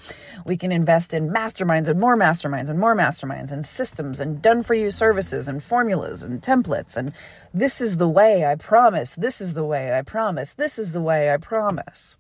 We 0.46 0.58
can 0.58 0.72
invest 0.72 1.14
in 1.14 1.30
masterminds 1.30 1.88
and 1.88 2.00
more 2.00 2.18
masterminds 2.18 2.70
and 2.70 2.80
more 2.80 2.96
masterminds 2.96 3.52
and 3.52 3.66
systems 3.66 4.20
and 4.20 4.42
done 4.42 4.64
for 4.64 4.74
you 4.74 4.90
services 4.92 5.48
and 5.48 5.62
formulas 5.62 6.24
and 6.24 6.42
templates 6.42 6.98
and 6.98 7.14
this 7.54 7.80
is 7.80 7.98
the 7.98 8.10
way 8.10 8.46
I 8.46 8.56
promise. 8.56 9.14
This 9.14 9.40
is 9.40 9.54
the 9.54 9.64
way 9.64 9.96
I 9.96 10.02
promise. 10.02 10.54
This 10.54 10.80
is 10.80 10.92
the 10.92 11.02
way 11.02 11.32
I 11.32 11.38
promise. 11.38 12.18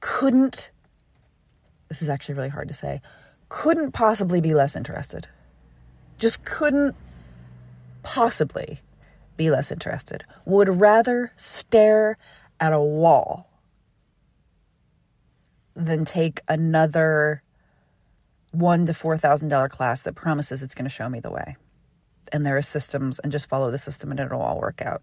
Couldn't, 0.00 0.70
this 1.88 2.02
is 2.02 2.08
actually 2.08 2.34
really 2.34 2.48
hard 2.48 2.68
to 2.68 2.74
say, 2.74 3.00
couldn't 3.48 3.92
possibly 3.92 4.40
be 4.40 4.54
less 4.54 4.76
interested. 4.76 5.28
Just 6.18 6.44
couldn't 6.44 6.96
possibly 8.02 8.80
be 9.36 9.50
less 9.50 9.70
interested. 9.70 10.24
Would 10.44 10.68
rather 10.80 11.32
stare 11.36 12.16
at 12.58 12.72
a 12.72 12.80
wall 12.80 13.48
than 15.74 16.04
take 16.04 16.40
another 16.48 17.42
one 18.50 18.86
to 18.86 18.94
four 18.94 19.18
thousand 19.18 19.48
dollar 19.48 19.68
class 19.68 20.02
that 20.02 20.14
promises 20.14 20.62
it's 20.62 20.74
going 20.74 20.86
to 20.86 20.90
show 20.90 21.08
me 21.08 21.20
the 21.20 21.30
way. 21.30 21.56
And 22.32 22.44
there 22.44 22.56
are 22.56 22.62
systems 22.62 23.18
and 23.18 23.30
just 23.30 23.48
follow 23.48 23.70
the 23.70 23.78
system 23.78 24.10
and 24.10 24.18
it'll 24.18 24.40
all 24.40 24.58
work 24.58 24.80
out. 24.80 25.02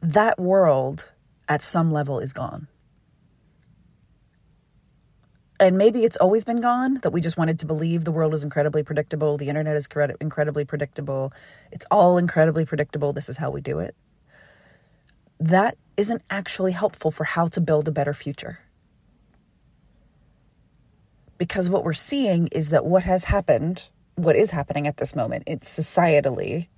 That 0.00 0.38
world 0.38 1.10
at 1.48 1.62
some 1.62 1.90
level 1.90 2.20
is 2.20 2.32
gone. 2.32 2.68
And 5.60 5.76
maybe 5.76 6.04
it's 6.04 6.16
always 6.16 6.44
been 6.44 6.60
gone, 6.60 7.00
that 7.02 7.10
we 7.10 7.20
just 7.20 7.36
wanted 7.36 7.58
to 7.60 7.66
believe 7.66 8.04
the 8.04 8.12
world 8.12 8.32
is 8.32 8.44
incredibly 8.44 8.84
predictable, 8.84 9.36
the 9.36 9.48
internet 9.48 9.76
is 9.76 9.88
incredibly 10.20 10.64
predictable, 10.64 11.32
it's 11.72 11.86
all 11.90 12.16
incredibly 12.16 12.64
predictable, 12.64 13.12
this 13.12 13.28
is 13.28 13.38
how 13.38 13.50
we 13.50 13.60
do 13.60 13.80
it. 13.80 13.96
That 15.40 15.76
isn't 15.96 16.22
actually 16.30 16.72
helpful 16.72 17.10
for 17.10 17.24
how 17.24 17.48
to 17.48 17.60
build 17.60 17.88
a 17.88 17.90
better 17.90 18.14
future. 18.14 18.60
Because 21.38 21.70
what 21.70 21.82
we're 21.82 21.92
seeing 21.92 22.48
is 22.48 22.68
that 22.68 22.84
what 22.84 23.02
has 23.02 23.24
happened, 23.24 23.88
what 24.14 24.36
is 24.36 24.50
happening 24.50 24.86
at 24.86 24.98
this 24.98 25.16
moment, 25.16 25.44
it's 25.46 25.76
societally, 25.76 26.68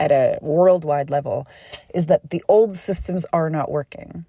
at 0.00 0.10
a 0.10 0.38
worldwide 0.40 1.10
level 1.10 1.46
is 1.94 2.06
that 2.06 2.30
the 2.30 2.42
old 2.48 2.74
systems 2.74 3.24
are 3.32 3.50
not 3.50 3.70
working. 3.70 4.24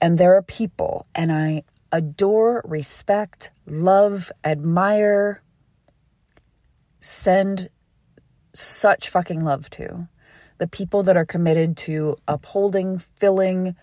And 0.00 0.18
there 0.18 0.34
are 0.34 0.42
people, 0.42 1.06
and 1.14 1.30
I 1.30 1.62
adore, 1.92 2.62
respect, 2.64 3.52
love, 3.66 4.32
admire, 4.42 5.42
send 6.98 7.68
such 8.54 9.08
fucking 9.08 9.44
love 9.44 9.70
to 9.70 10.08
the 10.56 10.66
people 10.66 11.04
that 11.04 11.16
are 11.16 11.24
committed 11.24 11.76
to 11.76 12.16
upholding, 12.26 12.98
filling, 12.98 13.76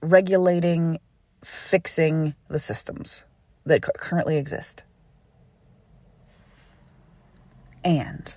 regulating, 0.00 1.00
fixing 1.42 2.34
the 2.48 2.58
systems 2.58 3.24
that 3.66 3.82
currently 3.82 4.36
exist. 4.36 4.84
And 7.82 8.36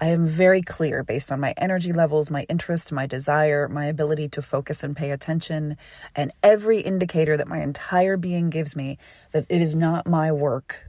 I 0.00 0.06
am 0.08 0.26
very 0.26 0.62
clear 0.62 1.02
based 1.02 1.32
on 1.32 1.40
my 1.40 1.54
energy 1.56 1.92
levels, 1.92 2.30
my 2.30 2.44
interest, 2.48 2.92
my 2.92 3.06
desire, 3.06 3.68
my 3.68 3.86
ability 3.86 4.28
to 4.30 4.42
focus 4.42 4.84
and 4.84 4.96
pay 4.96 5.10
attention, 5.10 5.76
and 6.14 6.32
every 6.40 6.80
indicator 6.80 7.36
that 7.36 7.48
my 7.48 7.60
entire 7.60 8.16
being 8.16 8.48
gives 8.48 8.76
me 8.76 8.98
that 9.32 9.46
it 9.48 9.60
is 9.60 9.74
not 9.74 10.06
my 10.06 10.30
work 10.30 10.88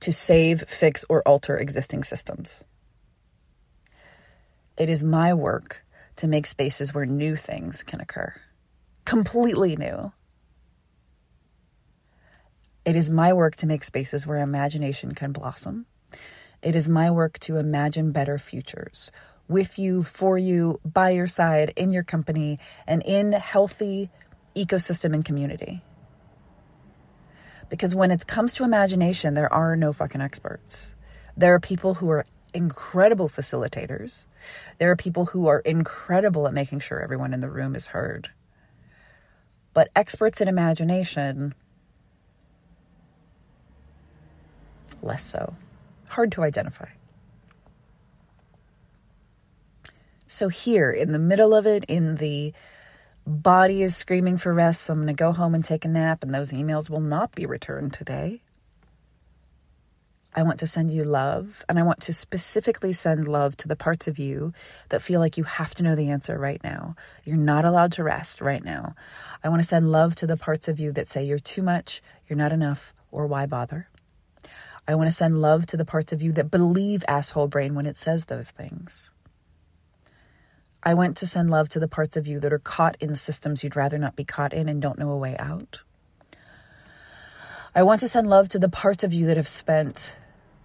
to 0.00 0.12
save, 0.12 0.64
fix, 0.68 1.06
or 1.08 1.22
alter 1.22 1.56
existing 1.56 2.04
systems. 2.04 2.64
It 4.76 4.90
is 4.90 5.02
my 5.02 5.32
work 5.32 5.84
to 6.16 6.28
make 6.28 6.46
spaces 6.46 6.92
where 6.92 7.06
new 7.06 7.34
things 7.34 7.82
can 7.82 8.00
occur, 8.00 8.34
completely 9.06 9.74
new. 9.74 10.12
It 12.84 12.94
is 12.94 13.10
my 13.10 13.32
work 13.32 13.56
to 13.56 13.66
make 13.66 13.84
spaces 13.84 14.26
where 14.26 14.38
imagination 14.38 15.14
can 15.14 15.32
blossom 15.32 15.86
it 16.62 16.74
is 16.74 16.88
my 16.88 17.10
work 17.10 17.38
to 17.40 17.56
imagine 17.56 18.12
better 18.12 18.38
futures 18.38 19.10
with 19.48 19.78
you, 19.78 20.02
for 20.02 20.36
you, 20.36 20.80
by 20.84 21.10
your 21.10 21.26
side, 21.26 21.72
in 21.76 21.90
your 21.90 22.02
company, 22.02 22.58
and 22.86 23.02
in 23.04 23.32
healthy 23.32 24.10
ecosystem 24.54 25.14
and 25.14 25.24
community. 25.24 25.82
Because 27.70 27.94
when 27.94 28.10
it 28.10 28.26
comes 28.26 28.52
to 28.54 28.64
imagination, 28.64 29.34
there 29.34 29.52
are 29.52 29.76
no 29.76 29.92
fucking 29.92 30.20
experts. 30.20 30.94
There 31.36 31.54
are 31.54 31.60
people 31.60 31.94
who 31.94 32.10
are 32.10 32.26
incredible 32.52 33.28
facilitators. 33.28 34.24
There 34.78 34.90
are 34.90 34.96
people 34.96 35.26
who 35.26 35.46
are 35.46 35.60
incredible 35.60 36.46
at 36.46 36.54
making 36.54 36.80
sure 36.80 37.00
everyone 37.00 37.32
in 37.32 37.40
the 37.40 37.50
room 37.50 37.74
is 37.74 37.88
heard. 37.88 38.30
But 39.74 39.90
experts 39.94 40.40
in 40.40 40.48
imagination, 40.48 41.54
less 45.02 45.22
so 45.22 45.54
hard 46.08 46.32
to 46.32 46.42
identify. 46.42 46.88
So, 50.26 50.48
here 50.48 50.90
in 50.90 51.12
the 51.12 51.18
middle 51.18 51.54
of 51.54 51.66
it, 51.66 51.84
in 51.88 52.16
the 52.16 52.52
body 53.26 53.82
is 53.82 53.96
screaming 53.96 54.36
for 54.36 54.52
rest, 54.52 54.82
so 54.82 54.92
I'm 54.92 54.98
going 54.98 55.08
to 55.08 55.12
go 55.14 55.32
home 55.32 55.54
and 55.54 55.64
take 55.64 55.84
a 55.84 55.88
nap, 55.88 56.22
and 56.22 56.34
those 56.34 56.52
emails 56.52 56.90
will 56.90 57.00
not 57.00 57.34
be 57.34 57.46
returned 57.46 57.92
today. 57.92 58.42
I 60.34 60.42
want 60.42 60.60
to 60.60 60.66
send 60.66 60.90
you 60.92 61.02
love, 61.02 61.64
and 61.68 61.78
I 61.78 61.82
want 61.82 62.00
to 62.02 62.12
specifically 62.12 62.92
send 62.92 63.26
love 63.26 63.56
to 63.56 63.68
the 63.68 63.74
parts 63.74 64.06
of 64.06 64.18
you 64.18 64.52
that 64.90 65.02
feel 65.02 65.18
like 65.18 65.36
you 65.36 65.44
have 65.44 65.74
to 65.76 65.82
know 65.82 65.94
the 65.94 66.10
answer 66.10 66.38
right 66.38 66.62
now. 66.62 66.94
You're 67.24 67.36
not 67.36 67.64
allowed 67.64 67.92
to 67.92 68.04
rest 68.04 68.40
right 68.40 68.62
now. 68.62 68.94
I 69.42 69.48
want 69.48 69.62
to 69.62 69.68
send 69.68 69.90
love 69.90 70.14
to 70.16 70.26
the 70.26 70.36
parts 70.36 70.68
of 70.68 70.78
you 70.78 70.92
that 70.92 71.08
say 71.08 71.24
you're 71.24 71.38
too 71.38 71.62
much, 71.62 72.02
you're 72.28 72.36
not 72.36 72.52
enough, 72.52 72.92
or 73.10 73.26
why 73.26 73.46
bother. 73.46 73.88
I 74.88 74.94
want 74.94 75.10
to 75.10 75.14
send 75.14 75.42
love 75.42 75.66
to 75.66 75.76
the 75.76 75.84
parts 75.84 76.14
of 76.14 76.22
you 76.22 76.32
that 76.32 76.50
believe 76.50 77.04
asshole 77.06 77.48
brain 77.48 77.74
when 77.74 77.84
it 77.84 77.98
says 77.98 78.24
those 78.24 78.50
things. 78.50 79.10
I 80.82 80.94
want 80.94 81.14
to 81.18 81.26
send 81.26 81.50
love 81.50 81.68
to 81.70 81.78
the 81.78 81.88
parts 81.88 82.16
of 82.16 82.26
you 82.26 82.40
that 82.40 82.54
are 82.54 82.58
caught 82.58 82.96
in 82.98 83.14
systems 83.14 83.62
you'd 83.62 83.76
rather 83.76 83.98
not 83.98 84.16
be 84.16 84.24
caught 84.24 84.54
in 84.54 84.66
and 84.66 84.80
don't 84.80 84.98
know 84.98 85.10
a 85.10 85.18
way 85.18 85.36
out. 85.36 85.82
I 87.74 87.82
want 87.82 88.00
to 88.00 88.08
send 88.08 88.30
love 88.30 88.48
to 88.48 88.58
the 88.58 88.70
parts 88.70 89.04
of 89.04 89.12
you 89.12 89.26
that 89.26 89.36
have 89.36 89.46
spent, 89.46 90.16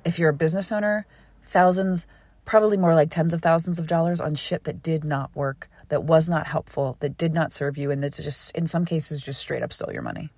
if 0.06 0.18
you're 0.18 0.30
a 0.30 0.34
business 0.34 0.72
owner, 0.72 1.06
thousands, 1.46 2.08
probably 2.46 2.78
more 2.78 2.96
like 2.96 3.12
tens 3.12 3.34
of 3.34 3.42
thousands 3.42 3.78
of 3.78 3.88
dollars 3.88 4.22
on 4.22 4.36
shit 4.36 4.64
that 4.64 4.82
did 4.82 5.04
not 5.04 5.36
work, 5.36 5.70
that 5.90 6.06
was 6.06 6.30
not 6.30 6.48
helpful, 6.48 6.96
that 7.02 7.18
did 7.18 7.34
not 7.34 7.52
serve 7.52 7.78
you, 7.78 7.92
and 7.92 8.02
that's 8.02 8.24
just, 8.24 8.52
in 8.52 8.68
some 8.68 8.86
cases, 8.86 9.22
just 9.22 9.42
straight 9.42 9.64
up 9.64 9.74
stole 9.74 9.92
your 9.92 10.02
money. 10.02 10.30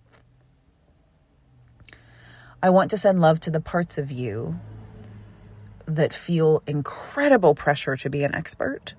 I 2.65 2.71
want 2.71 2.89
to 2.89 2.97
send 2.97 3.21
love 3.21 3.39
to 3.41 3.51
the 3.51 3.62
parts 3.62 3.99
of 3.99 4.12
you 4.12 4.60
that 5.86 6.15
feel 6.15 6.63
incredible 6.65 7.54
pressure 7.54 7.95
to 7.97 8.10
be 8.10 8.23
an 8.23 8.34
expert 8.34 8.95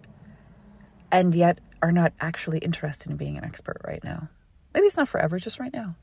and 1.10 1.34
yet 1.34 1.58
are 1.82 1.90
not 1.90 2.12
actually 2.20 2.58
interested 2.58 3.10
in 3.10 3.16
being 3.16 3.36
an 3.36 3.42
expert 3.42 3.78
right 3.84 4.04
now. 4.04 4.28
Maybe 4.72 4.86
it's 4.86 4.96
not 4.96 5.08
forever, 5.08 5.40
just 5.40 5.58
right 5.58 5.72
now. 5.72 5.96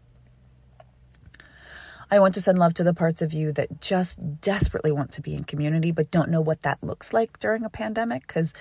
I 2.12 2.19
want 2.19 2.34
to 2.34 2.41
send 2.41 2.58
love 2.58 2.73
to 2.73 2.84
the 2.84 2.93
parts 2.93 3.21
of 3.21 3.32
you 3.32 3.54
that 3.54 3.80
just 3.80 4.41
desperately 4.41 4.91
want 4.91 5.13
to 5.13 5.21
be 5.21 5.34
in 5.34 5.45
community 5.45 5.91
but 5.91 6.12
don't 6.12 6.30
know 6.30 6.41
what 6.41 6.63
that 6.63 6.84
looks 6.84 7.13
like 7.13 7.39
during 7.39 7.63
a 7.63 7.69
pandemic 7.69 8.28
because 8.28 8.54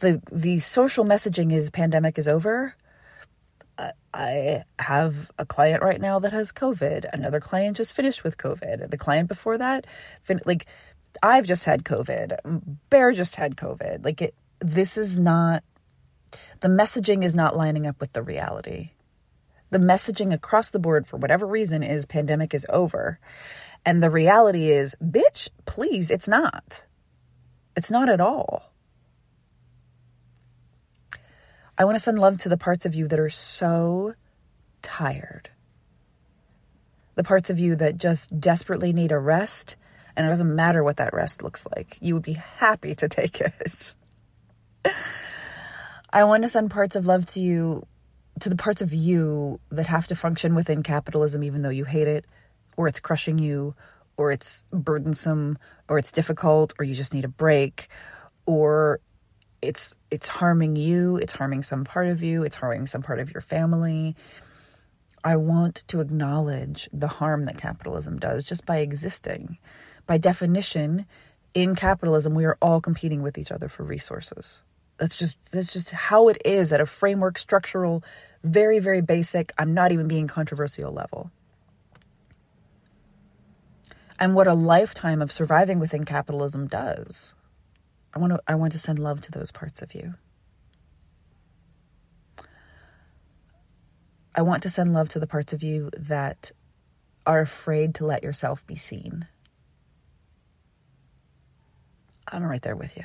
the 0.00 0.20
the 0.30 0.58
social 0.58 1.06
messaging 1.06 1.52
is 1.54 1.70
pandemic 1.70 2.18
is 2.18 2.28
over. 2.28 2.76
I 4.14 4.64
have 4.78 5.30
a 5.38 5.46
client 5.46 5.82
right 5.82 6.00
now 6.00 6.18
that 6.18 6.32
has 6.32 6.52
COVID. 6.52 7.06
Another 7.12 7.40
client 7.40 7.76
just 7.76 7.94
finished 7.94 8.22
with 8.22 8.36
COVID. 8.36 8.90
The 8.90 8.98
client 8.98 9.28
before 9.28 9.56
that, 9.58 9.86
fin- 10.22 10.40
like 10.44 10.66
I've 11.22 11.46
just 11.46 11.64
had 11.64 11.84
COVID. 11.84 12.38
Bear 12.90 13.12
just 13.12 13.36
had 13.36 13.56
COVID. 13.56 14.04
Like 14.04 14.20
it, 14.20 14.34
this 14.60 14.96
is 14.96 15.18
not 15.18 15.64
the 16.60 16.68
messaging 16.68 17.24
is 17.24 17.34
not 17.34 17.56
lining 17.56 17.86
up 17.86 18.00
with 18.00 18.12
the 18.12 18.22
reality. 18.22 18.90
The 19.70 19.78
messaging 19.78 20.32
across 20.32 20.70
the 20.70 20.78
board, 20.78 21.06
for 21.06 21.16
whatever 21.16 21.46
reason, 21.46 21.82
is 21.82 22.06
pandemic 22.06 22.54
is 22.54 22.66
over. 22.68 23.18
And 23.84 24.02
the 24.02 24.10
reality 24.10 24.70
is, 24.70 24.94
bitch, 25.02 25.48
please, 25.66 26.10
it's 26.10 26.28
not. 26.28 26.84
It's 27.76 27.90
not 27.90 28.08
at 28.08 28.20
all. 28.20 28.71
I 31.78 31.84
want 31.84 31.96
to 31.96 32.02
send 32.02 32.18
love 32.18 32.38
to 32.38 32.48
the 32.48 32.56
parts 32.56 32.84
of 32.84 32.94
you 32.94 33.08
that 33.08 33.18
are 33.18 33.30
so 33.30 34.14
tired. 34.82 35.50
The 37.14 37.24
parts 37.24 37.50
of 37.50 37.58
you 37.58 37.76
that 37.76 37.96
just 37.96 38.40
desperately 38.40 38.92
need 38.92 39.12
a 39.12 39.18
rest, 39.18 39.76
and 40.16 40.26
it 40.26 40.30
doesn't 40.30 40.54
matter 40.54 40.84
what 40.84 40.98
that 40.98 41.14
rest 41.14 41.42
looks 41.42 41.66
like. 41.74 41.98
You 42.00 42.14
would 42.14 42.22
be 42.22 42.34
happy 42.34 42.94
to 42.94 43.08
take 43.08 43.40
it. 43.40 43.94
I 46.12 46.24
want 46.24 46.42
to 46.42 46.48
send 46.48 46.70
parts 46.70 46.94
of 46.94 47.06
love 47.06 47.24
to 47.26 47.40
you, 47.40 47.86
to 48.40 48.48
the 48.50 48.56
parts 48.56 48.82
of 48.82 48.92
you 48.92 49.60
that 49.70 49.86
have 49.86 50.06
to 50.08 50.14
function 50.14 50.54
within 50.54 50.82
capitalism, 50.82 51.42
even 51.42 51.62
though 51.62 51.70
you 51.70 51.84
hate 51.84 52.08
it, 52.08 52.26
or 52.76 52.86
it's 52.86 53.00
crushing 53.00 53.38
you, 53.38 53.74
or 54.18 54.30
it's 54.30 54.64
burdensome, 54.70 55.58
or 55.88 55.98
it's 55.98 56.12
difficult, 56.12 56.74
or 56.78 56.84
you 56.84 56.94
just 56.94 57.14
need 57.14 57.24
a 57.24 57.28
break, 57.28 57.88
or 58.44 59.00
it's 59.62 59.96
it's 60.10 60.28
harming 60.28 60.76
you, 60.76 61.16
it's 61.16 61.32
harming 61.32 61.62
some 61.62 61.84
part 61.84 62.08
of 62.08 62.22
you, 62.22 62.42
it's 62.42 62.56
harming 62.56 62.86
some 62.86 63.02
part 63.02 63.20
of 63.20 63.32
your 63.32 63.40
family. 63.40 64.14
I 65.24 65.36
want 65.36 65.84
to 65.86 66.00
acknowledge 66.00 66.88
the 66.92 67.06
harm 67.06 67.44
that 67.44 67.56
capitalism 67.56 68.18
does 68.18 68.44
just 68.44 68.66
by 68.66 68.78
existing. 68.78 69.58
By 70.06 70.18
definition, 70.18 71.06
in 71.54 71.76
capitalism, 71.76 72.34
we 72.34 72.44
are 72.44 72.58
all 72.60 72.80
competing 72.80 73.22
with 73.22 73.38
each 73.38 73.52
other 73.52 73.68
for 73.68 73.84
resources. 73.84 74.62
That's 74.98 75.16
just 75.16 75.36
that's 75.52 75.72
just 75.72 75.90
how 75.90 76.28
it 76.28 76.38
is 76.44 76.72
at 76.72 76.80
a 76.80 76.86
framework 76.86 77.38
structural 77.38 78.02
very 78.44 78.78
very 78.78 79.00
basic 79.00 79.52
i'm 79.58 79.72
not 79.72 79.92
even 79.92 80.08
being 80.08 80.26
controversial 80.26 80.92
level 80.92 81.30
and 84.18 84.34
what 84.34 84.46
a 84.46 84.54
lifetime 84.54 85.22
of 85.22 85.30
surviving 85.30 85.78
within 85.78 86.04
capitalism 86.04 86.66
does 86.66 87.34
i 88.14 88.18
want 88.18 88.32
to 88.32 88.40
i 88.46 88.54
want 88.54 88.72
to 88.72 88.78
send 88.78 88.98
love 88.98 89.20
to 89.22 89.30
those 89.30 89.50
parts 89.50 89.82
of 89.82 89.94
you. 89.94 90.14
I 94.34 94.42
want 94.42 94.62
to 94.62 94.70
send 94.70 94.94
love 94.94 95.10
to 95.10 95.20
the 95.20 95.26
parts 95.26 95.52
of 95.52 95.62
you 95.62 95.90
that 95.96 96.52
are 97.26 97.40
afraid 97.40 97.94
to 97.96 98.06
let 98.06 98.22
yourself 98.22 98.66
be 98.66 98.76
seen. 98.76 99.26
I'm 102.26 102.42
right 102.44 102.62
there 102.62 102.76
with 102.76 102.96
you. 102.96 103.04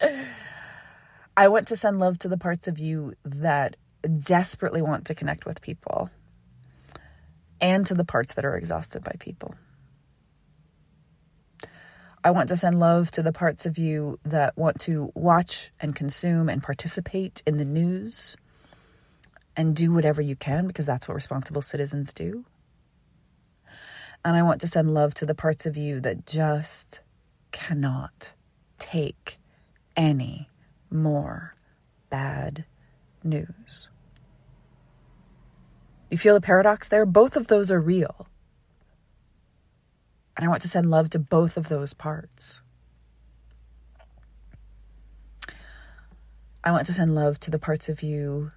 I 1.36 1.48
want 1.48 1.66
to 1.68 1.76
send 1.76 1.98
love 1.98 2.18
to 2.20 2.28
the 2.28 2.38
parts 2.38 2.68
of 2.68 2.78
you 2.78 3.14
that 3.24 3.74
desperately 4.20 4.82
want 4.82 5.06
to 5.06 5.16
connect 5.16 5.46
with 5.46 5.60
people 5.60 6.10
and 7.60 7.84
to 7.86 7.94
the 7.94 8.04
parts 8.04 8.34
that 8.34 8.44
are 8.44 8.56
exhausted 8.56 9.02
by 9.02 9.16
people. 9.18 9.56
I 12.24 12.30
want 12.30 12.48
to 12.48 12.56
send 12.56 12.80
love 12.80 13.10
to 13.12 13.22
the 13.22 13.32
parts 13.32 13.66
of 13.66 13.76
you 13.76 14.18
that 14.24 14.56
want 14.56 14.80
to 14.80 15.12
watch 15.14 15.70
and 15.78 15.94
consume 15.94 16.48
and 16.48 16.62
participate 16.62 17.42
in 17.46 17.58
the 17.58 17.66
news 17.66 18.34
and 19.54 19.76
do 19.76 19.92
whatever 19.92 20.22
you 20.22 20.34
can 20.34 20.66
because 20.66 20.86
that's 20.86 21.06
what 21.06 21.14
responsible 21.14 21.60
citizens 21.60 22.14
do. 22.14 22.46
And 24.24 24.36
I 24.36 24.42
want 24.42 24.62
to 24.62 24.66
send 24.66 24.94
love 24.94 25.12
to 25.14 25.26
the 25.26 25.34
parts 25.34 25.66
of 25.66 25.76
you 25.76 26.00
that 26.00 26.24
just 26.24 27.00
cannot 27.52 28.32
take 28.78 29.38
any 29.94 30.48
more 30.90 31.54
bad 32.08 32.64
news. 33.22 33.90
You 36.10 36.16
feel 36.16 36.32
the 36.32 36.40
paradox 36.40 36.88
there? 36.88 37.04
Both 37.04 37.36
of 37.36 37.48
those 37.48 37.70
are 37.70 37.80
real. 37.80 38.26
And 40.36 40.44
I 40.44 40.48
want 40.48 40.62
to 40.62 40.68
send 40.68 40.90
love 40.90 41.10
to 41.10 41.18
both 41.18 41.56
of 41.56 41.68
those 41.68 41.94
parts. 41.94 42.60
I 46.62 46.72
want 46.72 46.86
to 46.86 46.92
send 46.92 47.14
love 47.14 47.38
to 47.40 47.50
the 47.50 47.58
parts 47.58 47.88
of 47.88 48.02
you 48.02 48.50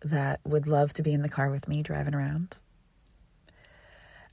that 0.00 0.40
would 0.44 0.66
love 0.68 0.92
to 0.94 1.02
be 1.02 1.12
in 1.12 1.22
the 1.22 1.28
car 1.28 1.50
with 1.50 1.66
me 1.66 1.82
driving 1.82 2.14
around. 2.14 2.58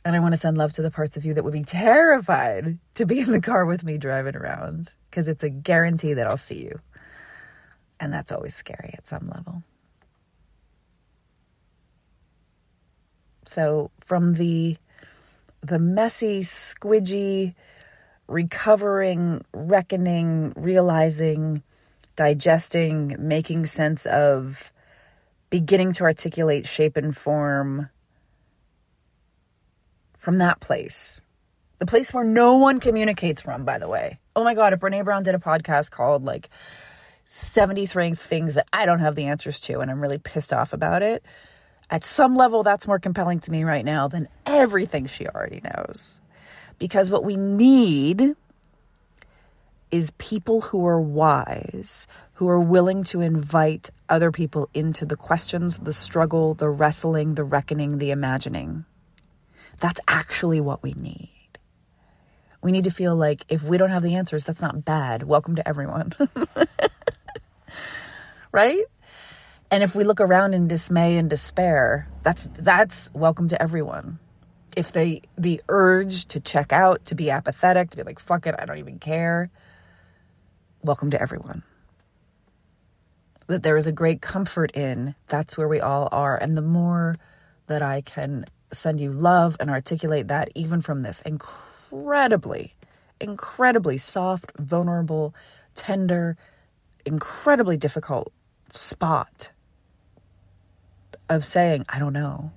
And 0.05 0.15
I 0.15 0.19
want 0.19 0.33
to 0.33 0.37
send 0.37 0.57
love 0.57 0.71
to 0.73 0.83
the 0.83 0.91
parts 0.91 1.17
of 1.17 1.25
you 1.25 1.33
that 1.33 1.43
would 1.43 1.53
be 1.53 1.63
terrified 1.63 2.77
to 2.93 3.05
be 3.05 3.19
in 3.19 3.31
the 3.31 3.41
car 3.41 3.65
with 3.65 3.83
me 3.83 3.97
driving 3.97 4.35
around 4.35 4.93
because 5.09 5.27
it's 5.27 5.43
a 5.43 5.49
guarantee 5.49 6.13
that 6.13 6.27
I'll 6.27 6.37
see 6.37 6.61
you. 6.61 6.79
And 7.99 8.13
that's 8.13 8.31
always 8.31 8.53
scary 8.53 8.93
at 8.95 9.07
some 9.07 9.27
level. 9.27 9.63
So 13.45 13.89
from 13.99 14.35
the 14.35 14.77
the 15.67 15.79
messy, 15.79 16.41
squidgy, 16.41 17.55
recovering, 18.27 19.43
reckoning, 19.53 20.53
realizing, 20.55 21.63
digesting, 22.15 23.15
making 23.19 23.65
sense 23.65 24.05
of, 24.05 24.71
beginning 25.49 25.93
to 25.93 26.03
articulate 26.03 26.67
shape 26.67 26.97
and 26.97 27.15
form 27.15 27.89
from 30.17 30.37
that 30.39 30.59
place. 30.59 31.21
The 31.79 31.85
place 31.85 32.13
where 32.13 32.23
no 32.23 32.55
one 32.55 32.79
communicates 32.79 33.41
from, 33.41 33.63
by 33.63 33.77
the 33.77 33.87
way. 33.87 34.19
Oh 34.35 34.43
my 34.43 34.55
God, 34.55 34.73
if 34.73 34.79
Brene 34.79 35.03
Brown 35.03 35.23
did 35.23 35.35
a 35.35 35.39
podcast 35.39 35.91
called 35.91 36.25
like 36.25 36.49
73 37.25 38.15
things 38.15 38.55
that 38.55 38.67
I 38.73 38.85
don't 38.85 38.99
have 38.99 39.15
the 39.15 39.25
answers 39.25 39.59
to, 39.61 39.79
and 39.79 39.91
I'm 39.91 40.01
really 40.01 40.17
pissed 40.17 40.51
off 40.51 40.73
about 40.73 41.01
it, 41.03 41.23
at 41.89 42.03
some 42.03 42.35
level, 42.35 42.63
that's 42.63 42.87
more 42.87 42.99
compelling 42.99 43.39
to 43.41 43.51
me 43.51 43.63
right 43.63 43.85
now 43.85 44.07
than 44.07 44.27
everything 44.45 45.05
she 45.05 45.27
already 45.27 45.61
knows. 45.63 46.19
Because 46.79 47.09
what 47.09 47.23
we 47.23 47.35
need 47.35 48.35
is 49.91 50.11
people 50.17 50.61
who 50.61 50.85
are 50.85 50.99
wise, 50.99 52.07
who 52.33 52.49
are 52.49 52.59
willing 52.59 53.03
to 53.05 53.21
invite 53.21 53.91
other 54.09 54.31
people 54.31 54.69
into 54.73 55.05
the 55.05 55.15
questions, 55.15 55.77
the 55.77 55.93
struggle, 55.93 56.53
the 56.53 56.69
wrestling, 56.69 57.35
the 57.35 57.43
reckoning, 57.43 57.99
the 57.99 58.11
imagining. 58.11 58.85
That's 59.79 60.01
actually 60.07 60.59
what 60.59 60.83
we 60.83 60.93
need. 60.93 61.29
We 62.61 62.71
need 62.71 62.85
to 62.85 62.91
feel 62.91 63.15
like 63.15 63.45
if 63.47 63.61
we 63.61 63.77
don't 63.77 63.91
have 63.91 64.03
the 64.03 64.15
answers, 64.15 64.43
that's 64.43 64.61
not 64.61 64.83
bad. 64.83 65.23
Welcome 65.23 65.55
to 65.55 65.67
everyone. 65.67 66.13
right? 68.51 68.83
And 69.75 69.83
if 69.83 69.93
we 69.93 70.05
look 70.05 70.21
around 70.21 70.53
in 70.53 70.69
dismay 70.69 71.17
and 71.17 71.29
despair, 71.29 72.07
that's 72.23 72.47
that's 72.53 73.13
welcome 73.13 73.49
to 73.49 73.61
everyone. 73.61 74.19
If 74.77 74.93
they 74.93 75.21
the 75.37 75.61
urge 75.67 76.27
to 76.27 76.39
check 76.39 76.71
out, 76.71 77.03
to 77.07 77.13
be 77.13 77.29
apathetic, 77.29 77.89
to 77.89 77.97
be 77.97 78.03
like 78.03 78.19
fuck 78.19 78.47
it, 78.47 78.55
I 78.57 78.65
don't 78.65 78.77
even 78.77 78.99
care, 78.99 79.49
welcome 80.81 81.11
to 81.11 81.21
everyone. 81.21 81.63
That 83.47 83.63
there 83.63 83.75
is 83.75 83.85
a 83.85 83.91
great 83.91 84.21
comfort 84.21 84.71
in 84.71 85.13
that's 85.27 85.57
where 85.57 85.67
we 85.67 85.81
all 85.81 86.07
are 86.09 86.37
and 86.37 86.55
the 86.55 86.61
more 86.61 87.17
that 87.67 87.81
I 87.81 87.99
can 87.99 88.45
send 88.71 89.01
you 89.01 89.11
love 89.11 89.57
and 89.59 89.69
articulate 89.69 90.29
that 90.29 90.51
even 90.55 90.79
from 90.79 91.03
this 91.03 91.21
incredibly, 91.23 92.75
incredibly 93.19 93.97
soft, 93.97 94.53
vulnerable, 94.57 95.35
tender, 95.75 96.37
incredibly 97.05 97.75
difficult 97.75 98.31
spot 98.71 99.51
of 101.29 101.45
saying, 101.45 101.85
I 101.89 101.99
don't 101.99 102.13
know. 102.13 102.51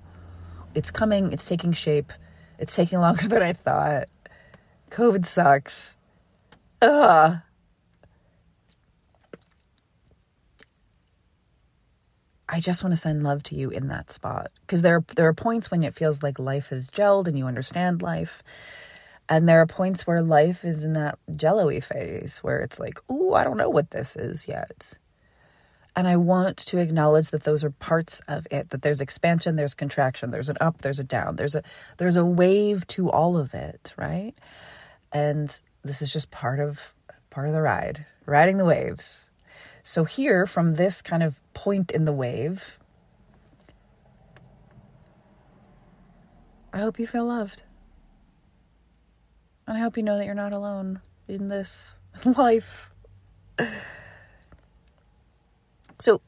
It's 0.75 0.91
coming, 0.91 1.31
it's 1.31 1.47
taking 1.47 1.73
shape. 1.73 2.13
It's 2.57 2.75
taking 2.75 2.99
longer 2.99 3.27
than 3.27 3.41
I 3.41 3.53
thought. 3.53 4.07
COVID 4.91 5.25
sucks. 5.25 5.97
Ugh. 6.81 7.39
I 12.51 12.59
just 12.59 12.83
want 12.83 12.93
to 12.93 12.99
send 12.99 13.21
love 13.21 13.43
to 13.43 13.55
you 13.55 13.69
in 13.69 13.87
that 13.87 14.11
spot 14.11 14.51
because 14.61 14.81
there 14.81 15.03
there 15.15 15.27
are 15.27 15.35
points 15.35 15.69
when 15.69 15.83
it 15.83 15.93
feels 15.93 16.23
like 16.23 16.39
life 16.39 16.69
has 16.69 16.89
gelled 16.89 17.27
and 17.27 17.37
you 17.37 17.45
understand 17.45 18.01
life, 18.01 18.41
and 19.29 19.47
there 19.47 19.61
are 19.61 19.67
points 19.67 20.07
where 20.07 20.23
life 20.23 20.65
is 20.65 20.83
in 20.83 20.93
that 20.93 21.19
jello-y 21.35 21.79
phase 21.79 22.39
where 22.39 22.59
it's 22.61 22.79
like, 22.79 22.99
"Ooh, 23.11 23.35
I 23.35 23.43
don't 23.43 23.57
know 23.57 23.69
what 23.69 23.91
this 23.91 24.15
is 24.15 24.47
yet." 24.47 24.93
And 25.95 26.07
I 26.07 26.15
want 26.15 26.57
to 26.57 26.77
acknowledge 26.77 27.31
that 27.31 27.43
those 27.43 27.63
are 27.63 27.71
parts 27.71 28.21
of 28.27 28.47
it, 28.51 28.69
that 28.69 28.83
there's 28.83 29.01
expansion, 29.01 29.55
there's 29.55 29.73
contraction, 29.73 30.31
there's 30.31 30.49
an 30.49 30.57
up, 30.61 30.81
there's 30.81 30.99
a 30.99 31.03
down, 31.03 31.35
there's 31.35 31.55
a 31.55 31.63
there's 31.97 32.15
a 32.15 32.25
wave 32.25 32.87
to 32.87 33.09
all 33.09 33.37
of 33.37 33.53
it, 33.53 33.93
right? 33.97 34.33
And 35.11 35.59
this 35.83 36.01
is 36.01 36.13
just 36.13 36.31
part 36.31 36.59
of 36.59 36.93
part 37.29 37.47
of 37.47 37.53
the 37.53 37.61
ride, 37.61 38.05
riding 38.25 38.57
the 38.57 38.65
waves. 38.65 39.29
So 39.83 40.03
here 40.03 40.45
from 40.45 40.75
this 40.75 41.01
kind 41.01 41.23
of 41.23 41.39
point 41.53 41.91
in 41.91 42.05
the 42.05 42.13
wave, 42.13 42.77
I 46.71 46.79
hope 46.79 46.99
you 46.99 47.07
feel 47.07 47.25
loved. 47.25 47.63
And 49.67 49.77
I 49.77 49.81
hope 49.81 49.97
you 49.97 50.03
know 50.03 50.17
that 50.17 50.25
you're 50.25 50.35
not 50.35 50.53
alone 50.53 51.01
in 51.27 51.47
this 51.47 51.97
life. 52.25 52.91
So 55.99 56.21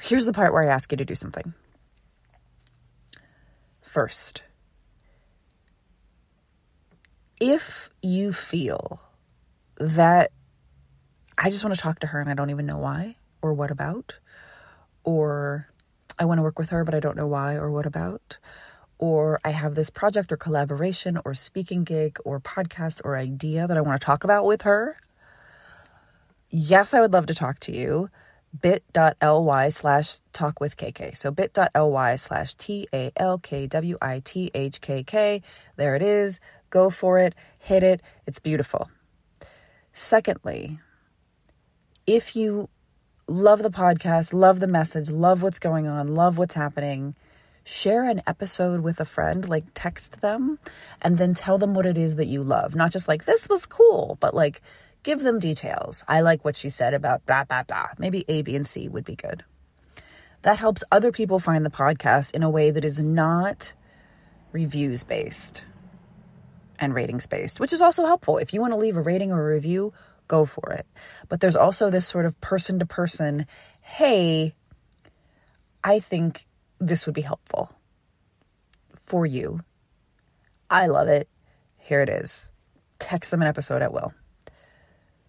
here's 0.00 0.24
the 0.24 0.32
part 0.32 0.52
where 0.52 0.62
I 0.62 0.72
ask 0.72 0.90
you 0.90 0.98
to 0.98 1.04
do 1.04 1.14
something. 1.14 1.54
First, 3.82 4.42
if 7.40 7.88
you 8.02 8.32
feel 8.32 9.00
that 9.78 10.32
I 11.38 11.50
just 11.50 11.64
want 11.64 11.74
to 11.74 11.80
talk 11.80 12.00
to 12.00 12.08
her 12.08 12.20
and 12.20 12.28
I 12.28 12.34
don't 12.34 12.50
even 12.50 12.66
know 12.66 12.78
why 12.78 13.16
or 13.42 13.52
what 13.52 13.70
about, 13.70 14.18
or 15.04 15.68
I 16.18 16.24
want 16.24 16.38
to 16.38 16.42
work 16.42 16.58
with 16.58 16.70
her 16.70 16.84
but 16.84 16.94
I 16.94 17.00
don't 17.00 17.16
know 17.16 17.26
why 17.26 17.54
or 17.54 17.70
what 17.70 17.86
about, 17.86 18.38
or 18.98 19.38
I 19.44 19.50
have 19.50 19.74
this 19.74 19.90
project 19.90 20.32
or 20.32 20.36
collaboration 20.36 21.18
or 21.24 21.34
speaking 21.34 21.84
gig 21.84 22.18
or 22.24 22.40
podcast 22.40 23.00
or 23.04 23.16
idea 23.16 23.66
that 23.66 23.76
I 23.76 23.82
want 23.82 24.00
to 24.00 24.04
talk 24.04 24.24
about 24.24 24.44
with 24.46 24.62
her. 24.62 24.96
Yes, 26.50 26.92
I 26.92 27.00
would 27.00 27.12
love 27.12 27.26
to 27.26 27.34
talk 27.34 27.60
to 27.60 27.72
you 27.72 28.10
bit.ly 28.60 29.68
slash 29.68 30.18
talk 30.32 30.60
with 30.60 30.76
KK. 30.76 31.16
So 31.16 31.30
bit.ly 31.30 32.14
slash 32.16 32.54
T 32.54 32.88
A 32.92 33.12
L 33.16 33.38
K 33.38 33.66
W 33.66 33.98
I 34.00 34.20
T 34.24 34.50
H 34.54 34.80
K 34.80 35.02
K. 35.02 35.42
There 35.76 35.96
it 35.96 36.02
is. 36.02 36.40
Go 36.70 36.90
for 36.90 37.18
it. 37.18 37.34
Hit 37.58 37.82
it. 37.82 38.02
It's 38.26 38.38
beautiful. 38.38 38.90
Secondly, 39.92 40.78
if 42.06 42.36
you 42.36 42.68
love 43.28 43.62
the 43.62 43.70
podcast, 43.70 44.32
love 44.32 44.60
the 44.60 44.66
message, 44.66 45.10
love 45.10 45.42
what's 45.42 45.58
going 45.58 45.86
on, 45.86 46.14
love 46.14 46.38
what's 46.38 46.54
happening, 46.54 47.16
share 47.64 48.04
an 48.04 48.22
episode 48.26 48.80
with 48.80 49.00
a 49.00 49.04
friend, 49.04 49.48
like 49.48 49.64
text 49.74 50.20
them 50.20 50.58
and 51.02 51.18
then 51.18 51.34
tell 51.34 51.58
them 51.58 51.74
what 51.74 51.86
it 51.86 51.98
is 51.98 52.16
that 52.16 52.26
you 52.26 52.42
love. 52.42 52.76
Not 52.76 52.92
just 52.92 53.08
like, 53.08 53.24
this 53.24 53.48
was 53.48 53.66
cool, 53.66 54.16
but 54.20 54.34
like, 54.34 54.60
Give 55.06 55.20
them 55.20 55.38
details. 55.38 56.04
I 56.08 56.20
like 56.22 56.44
what 56.44 56.56
she 56.56 56.68
said 56.68 56.92
about 56.92 57.24
blah, 57.26 57.44
blah, 57.44 57.62
blah. 57.62 57.90
Maybe 57.96 58.24
A, 58.26 58.42
B, 58.42 58.56
and 58.56 58.66
C 58.66 58.88
would 58.88 59.04
be 59.04 59.14
good. 59.14 59.44
That 60.42 60.58
helps 60.58 60.82
other 60.90 61.12
people 61.12 61.38
find 61.38 61.64
the 61.64 61.70
podcast 61.70 62.34
in 62.34 62.42
a 62.42 62.50
way 62.50 62.72
that 62.72 62.84
is 62.84 63.00
not 63.00 63.72
reviews 64.50 65.04
based 65.04 65.62
and 66.80 66.92
ratings 66.92 67.28
based, 67.28 67.60
which 67.60 67.72
is 67.72 67.80
also 67.80 68.04
helpful. 68.04 68.38
If 68.38 68.52
you 68.52 68.60
want 68.60 68.72
to 68.72 68.78
leave 68.78 68.96
a 68.96 69.00
rating 69.00 69.30
or 69.30 69.48
a 69.48 69.54
review, 69.54 69.92
go 70.26 70.44
for 70.44 70.72
it. 70.72 70.86
But 71.28 71.38
there's 71.38 71.54
also 71.54 71.88
this 71.88 72.08
sort 72.08 72.26
of 72.26 72.40
person 72.40 72.80
to 72.80 72.84
person, 72.84 73.46
hey, 73.82 74.56
I 75.84 76.00
think 76.00 76.46
this 76.80 77.06
would 77.06 77.14
be 77.14 77.20
helpful 77.20 77.70
for 79.02 79.24
you. 79.24 79.60
I 80.68 80.88
love 80.88 81.06
it. 81.06 81.28
Here 81.76 82.02
it 82.02 82.08
is. 82.08 82.50
Text 82.98 83.30
them 83.30 83.42
an 83.42 83.46
episode 83.46 83.82
at 83.82 83.92
will. 83.92 84.12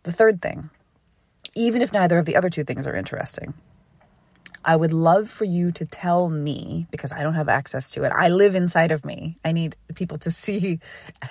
The 0.08 0.14
third 0.14 0.42
thing, 0.42 0.70
even 1.54 1.82
if 1.82 1.92
neither 1.92 2.18
of 2.18 2.24
the 2.24 2.38
other 2.38 2.50
two 2.50 2.64
things 2.64 2.88
are 2.88 2.96
interesting, 2.96 3.54
I 4.68 4.76
would 4.76 4.94
love 4.94 5.30
for 5.30 5.46
you 5.46 5.72
to 5.72 5.86
tell 5.86 6.30
me, 6.30 6.88
because 6.92 7.14
I 7.14 7.24
don't 7.24 7.36
have 7.36 7.48
access 7.48 7.90
to 7.92 8.04
it, 8.04 8.12
I 8.12 8.28
live 8.28 8.54
inside 8.54 8.92
of 8.92 9.06
me. 9.06 9.38
I 9.46 9.54
need 9.54 9.78
people 9.96 10.18
to 10.20 10.32
see 10.44 10.82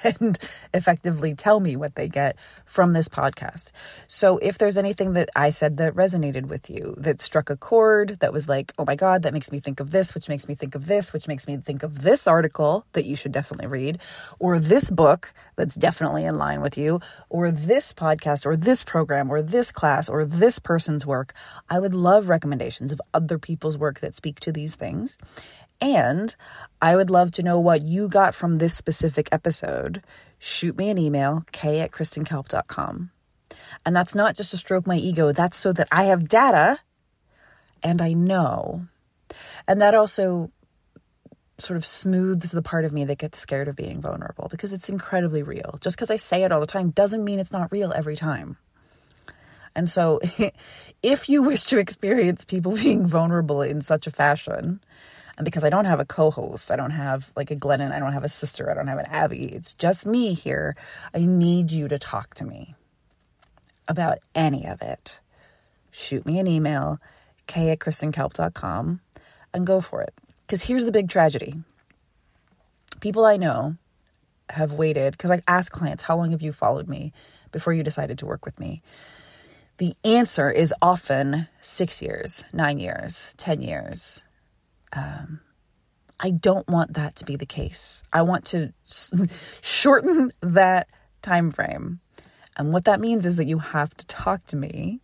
and 0.02 0.38
effectively 0.72 1.34
tell 1.34 1.60
me 1.60 1.76
what 1.76 1.96
they 1.96 2.08
get 2.08 2.36
from 2.64 2.94
this 2.94 3.10
podcast. 3.10 3.72
So 4.06 4.38
if 4.38 4.56
there's 4.56 4.78
anything 4.78 5.12
that 5.12 5.28
I 5.36 5.50
said 5.50 5.76
that 5.76 5.94
resonated 5.94 6.46
with 6.46 6.70
you, 6.70 6.94
that 6.96 7.20
struck 7.20 7.50
a 7.50 7.56
chord, 7.56 8.16
that 8.20 8.32
was 8.32 8.48
like, 8.48 8.72
oh 8.78 8.86
my 8.86 8.96
God, 8.96 9.22
that 9.22 9.34
makes 9.34 9.52
me 9.52 9.60
think 9.60 9.80
of 9.80 9.90
this, 9.90 10.14
which 10.14 10.30
makes 10.30 10.48
me 10.48 10.54
think 10.54 10.74
of 10.74 10.86
this, 10.86 11.12
which 11.12 11.28
makes 11.28 11.46
me 11.46 11.58
think 11.58 11.82
of 11.82 12.00
this 12.00 12.26
article 12.26 12.86
that 12.94 13.04
you 13.04 13.16
should 13.16 13.32
definitely 13.32 13.66
read, 13.66 13.98
or 14.38 14.58
this 14.58 14.90
book 14.90 15.34
that's 15.56 15.74
definitely 15.74 16.24
in 16.24 16.36
line 16.36 16.62
with 16.62 16.78
you, 16.78 17.00
or 17.28 17.50
this 17.50 17.92
podcast, 17.92 18.46
or 18.46 18.56
this 18.56 18.82
program, 18.82 19.30
or 19.30 19.42
this 19.42 19.70
class, 19.70 20.08
or 20.08 20.24
this 20.24 20.58
person's 20.58 21.04
work, 21.04 21.34
I 21.68 21.78
would 21.78 21.92
love 21.92 22.30
recommendations 22.30 22.94
of 22.94 23.00
other 23.26 23.38
people's 23.40 23.76
work 23.76 23.98
that 23.98 24.14
speak 24.14 24.38
to 24.40 24.52
these 24.52 24.76
things. 24.76 25.18
And 25.80 26.36
I 26.80 26.94
would 26.94 27.10
love 27.10 27.32
to 27.32 27.42
know 27.42 27.58
what 27.58 27.82
you 27.82 28.08
got 28.08 28.36
from 28.36 28.56
this 28.56 28.74
specific 28.74 29.28
episode. 29.32 30.04
Shoot 30.38 30.78
me 30.78 30.90
an 30.90 30.96
email, 30.96 31.42
k 31.50 31.80
at 31.80 31.90
kristenkalp.com. 31.90 33.10
And 33.84 33.96
that's 33.96 34.14
not 34.14 34.36
just 34.36 34.52
to 34.52 34.58
stroke 34.58 34.86
my 34.86 34.96
ego, 34.96 35.32
that's 35.32 35.58
so 35.58 35.72
that 35.72 35.88
I 35.90 36.04
have 36.04 36.28
data 36.28 36.78
and 37.82 38.00
I 38.00 38.12
know. 38.12 38.86
And 39.66 39.80
that 39.80 39.94
also 39.94 40.52
sort 41.58 41.76
of 41.76 41.84
smooths 41.84 42.52
the 42.52 42.62
part 42.62 42.84
of 42.84 42.92
me 42.92 43.04
that 43.04 43.18
gets 43.18 43.38
scared 43.38 43.66
of 43.66 43.74
being 43.74 44.00
vulnerable 44.00 44.46
because 44.50 44.72
it's 44.72 44.88
incredibly 44.88 45.42
real. 45.42 45.78
Just 45.80 45.96
because 45.96 46.10
I 46.10 46.16
say 46.16 46.44
it 46.44 46.52
all 46.52 46.60
the 46.60 46.66
time 46.66 46.90
doesn't 46.90 47.24
mean 47.24 47.40
it's 47.40 47.52
not 47.52 47.72
real 47.72 47.92
every 47.92 48.14
time. 48.14 48.56
And 49.76 49.90
so, 49.90 50.20
if 51.02 51.28
you 51.28 51.42
wish 51.42 51.64
to 51.64 51.78
experience 51.78 52.44
people 52.44 52.72
being 52.82 53.06
vulnerable 53.06 53.62
in 53.62 53.82
such 53.82 54.08
a 54.08 54.10
fashion, 54.10 54.80
and 55.36 55.44
because 55.44 55.64
I 55.64 55.70
don't 55.70 55.84
have 55.84 56.00
a 56.00 56.06
co 56.06 56.30
host, 56.30 56.72
I 56.72 56.76
don't 56.76 56.90
have 56.90 57.30
like 57.36 57.50
a 57.50 57.56
Glennon, 57.56 57.92
I 57.92 58.00
don't 58.00 58.14
have 58.14 58.24
a 58.24 58.28
sister, 58.28 58.70
I 58.70 58.74
don't 58.74 58.86
have 58.86 58.98
an 58.98 59.06
Abby, 59.06 59.44
it's 59.44 59.74
just 59.74 60.06
me 60.06 60.32
here. 60.32 60.74
I 61.14 61.20
need 61.20 61.70
you 61.70 61.88
to 61.88 61.98
talk 61.98 62.34
to 62.36 62.44
me 62.44 62.74
about 63.86 64.18
any 64.34 64.66
of 64.66 64.80
it. 64.80 65.20
Shoot 65.90 66.24
me 66.24 66.38
an 66.38 66.46
email, 66.46 66.98
k 67.46 67.70
at 67.70 67.78
kristenkalp.com, 67.78 69.00
and 69.52 69.66
go 69.66 69.80
for 69.82 70.02
it. 70.02 70.14
Because 70.40 70.62
here's 70.62 70.86
the 70.86 70.92
big 70.92 71.08
tragedy 71.10 71.54
people 73.00 73.26
I 73.26 73.36
know 73.36 73.76
have 74.50 74.72
waited, 74.72 75.12
because 75.12 75.30
I 75.30 75.42
ask 75.46 75.70
clients, 75.70 76.04
How 76.04 76.16
long 76.16 76.30
have 76.30 76.40
you 76.40 76.52
followed 76.52 76.88
me 76.88 77.12
before 77.52 77.74
you 77.74 77.82
decided 77.82 78.16
to 78.18 78.26
work 78.26 78.46
with 78.46 78.58
me? 78.58 78.80
The 79.78 79.94
answer 80.04 80.50
is 80.50 80.72
often 80.80 81.48
six 81.60 82.00
years, 82.00 82.44
nine 82.52 82.78
years, 82.78 83.34
10 83.36 83.62
years. 83.62 84.24
Um, 84.92 85.40
I 86.18 86.30
don't 86.30 86.66
want 86.68 86.94
that 86.94 87.16
to 87.16 87.24
be 87.24 87.36
the 87.36 87.46
case. 87.46 88.02
I 88.12 88.22
want 88.22 88.46
to 88.46 88.72
shorten 89.60 90.32
that 90.40 90.88
time 91.20 91.50
frame. 91.50 92.00
And 92.56 92.72
what 92.72 92.86
that 92.86 93.00
means 93.00 93.26
is 93.26 93.36
that 93.36 93.46
you 93.46 93.58
have 93.58 93.94
to 93.96 94.06
talk 94.06 94.46
to 94.46 94.56
me, 94.56 95.00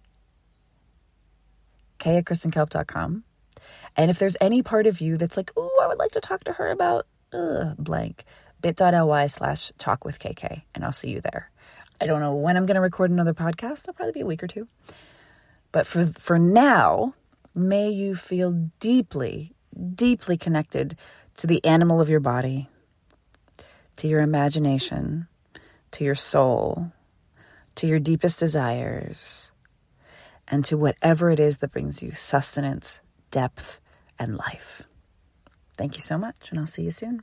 kay 1.98 2.16
at 2.16 2.24
kristenkalp.com. 2.24 3.24
And 3.96 4.10
if 4.10 4.18
there's 4.18 4.38
any 4.40 4.62
part 4.62 4.86
of 4.86 5.02
you 5.02 5.18
that's 5.18 5.36
like, 5.36 5.52
oh, 5.56 5.80
I 5.82 5.86
would 5.86 5.98
like 5.98 6.12
to 6.12 6.20
talk 6.20 6.44
to 6.44 6.52
her 6.54 6.70
about 6.70 7.06
uh, 7.32 7.74
blank, 7.78 8.24
bit.ly 8.62 9.26
slash 9.26 9.70
talk 9.76 10.04
with 10.04 10.18
KK, 10.18 10.62
and 10.74 10.82
I'll 10.82 10.92
see 10.92 11.10
you 11.10 11.20
there. 11.20 11.51
I 12.02 12.06
don't 12.06 12.20
know 12.20 12.34
when 12.34 12.56
I'm 12.56 12.66
going 12.66 12.74
to 12.74 12.80
record 12.80 13.12
another 13.12 13.32
podcast. 13.32 13.84
It'll 13.84 13.94
probably 13.94 14.12
be 14.12 14.20
a 14.22 14.26
week 14.26 14.42
or 14.42 14.48
two. 14.48 14.66
But 15.70 15.86
for 15.86 16.06
for 16.06 16.38
now, 16.38 17.14
may 17.54 17.90
you 17.90 18.16
feel 18.16 18.70
deeply, 18.80 19.54
deeply 19.94 20.36
connected 20.36 20.96
to 21.36 21.46
the 21.46 21.64
animal 21.64 22.00
of 22.00 22.08
your 22.08 22.20
body, 22.20 22.68
to 23.96 24.08
your 24.08 24.20
imagination, 24.20 25.28
to 25.92 26.04
your 26.04 26.16
soul, 26.16 26.92
to 27.76 27.86
your 27.86 28.00
deepest 28.00 28.40
desires, 28.40 29.52
and 30.48 30.64
to 30.64 30.76
whatever 30.76 31.30
it 31.30 31.38
is 31.38 31.58
that 31.58 31.70
brings 31.70 32.02
you 32.02 32.10
sustenance, 32.10 33.00
depth, 33.30 33.80
and 34.18 34.36
life. 34.36 34.82
Thank 35.76 35.94
you 35.94 36.02
so 36.02 36.18
much, 36.18 36.50
and 36.50 36.58
I'll 36.58 36.66
see 36.66 36.82
you 36.82 36.90
soon. 36.90 37.22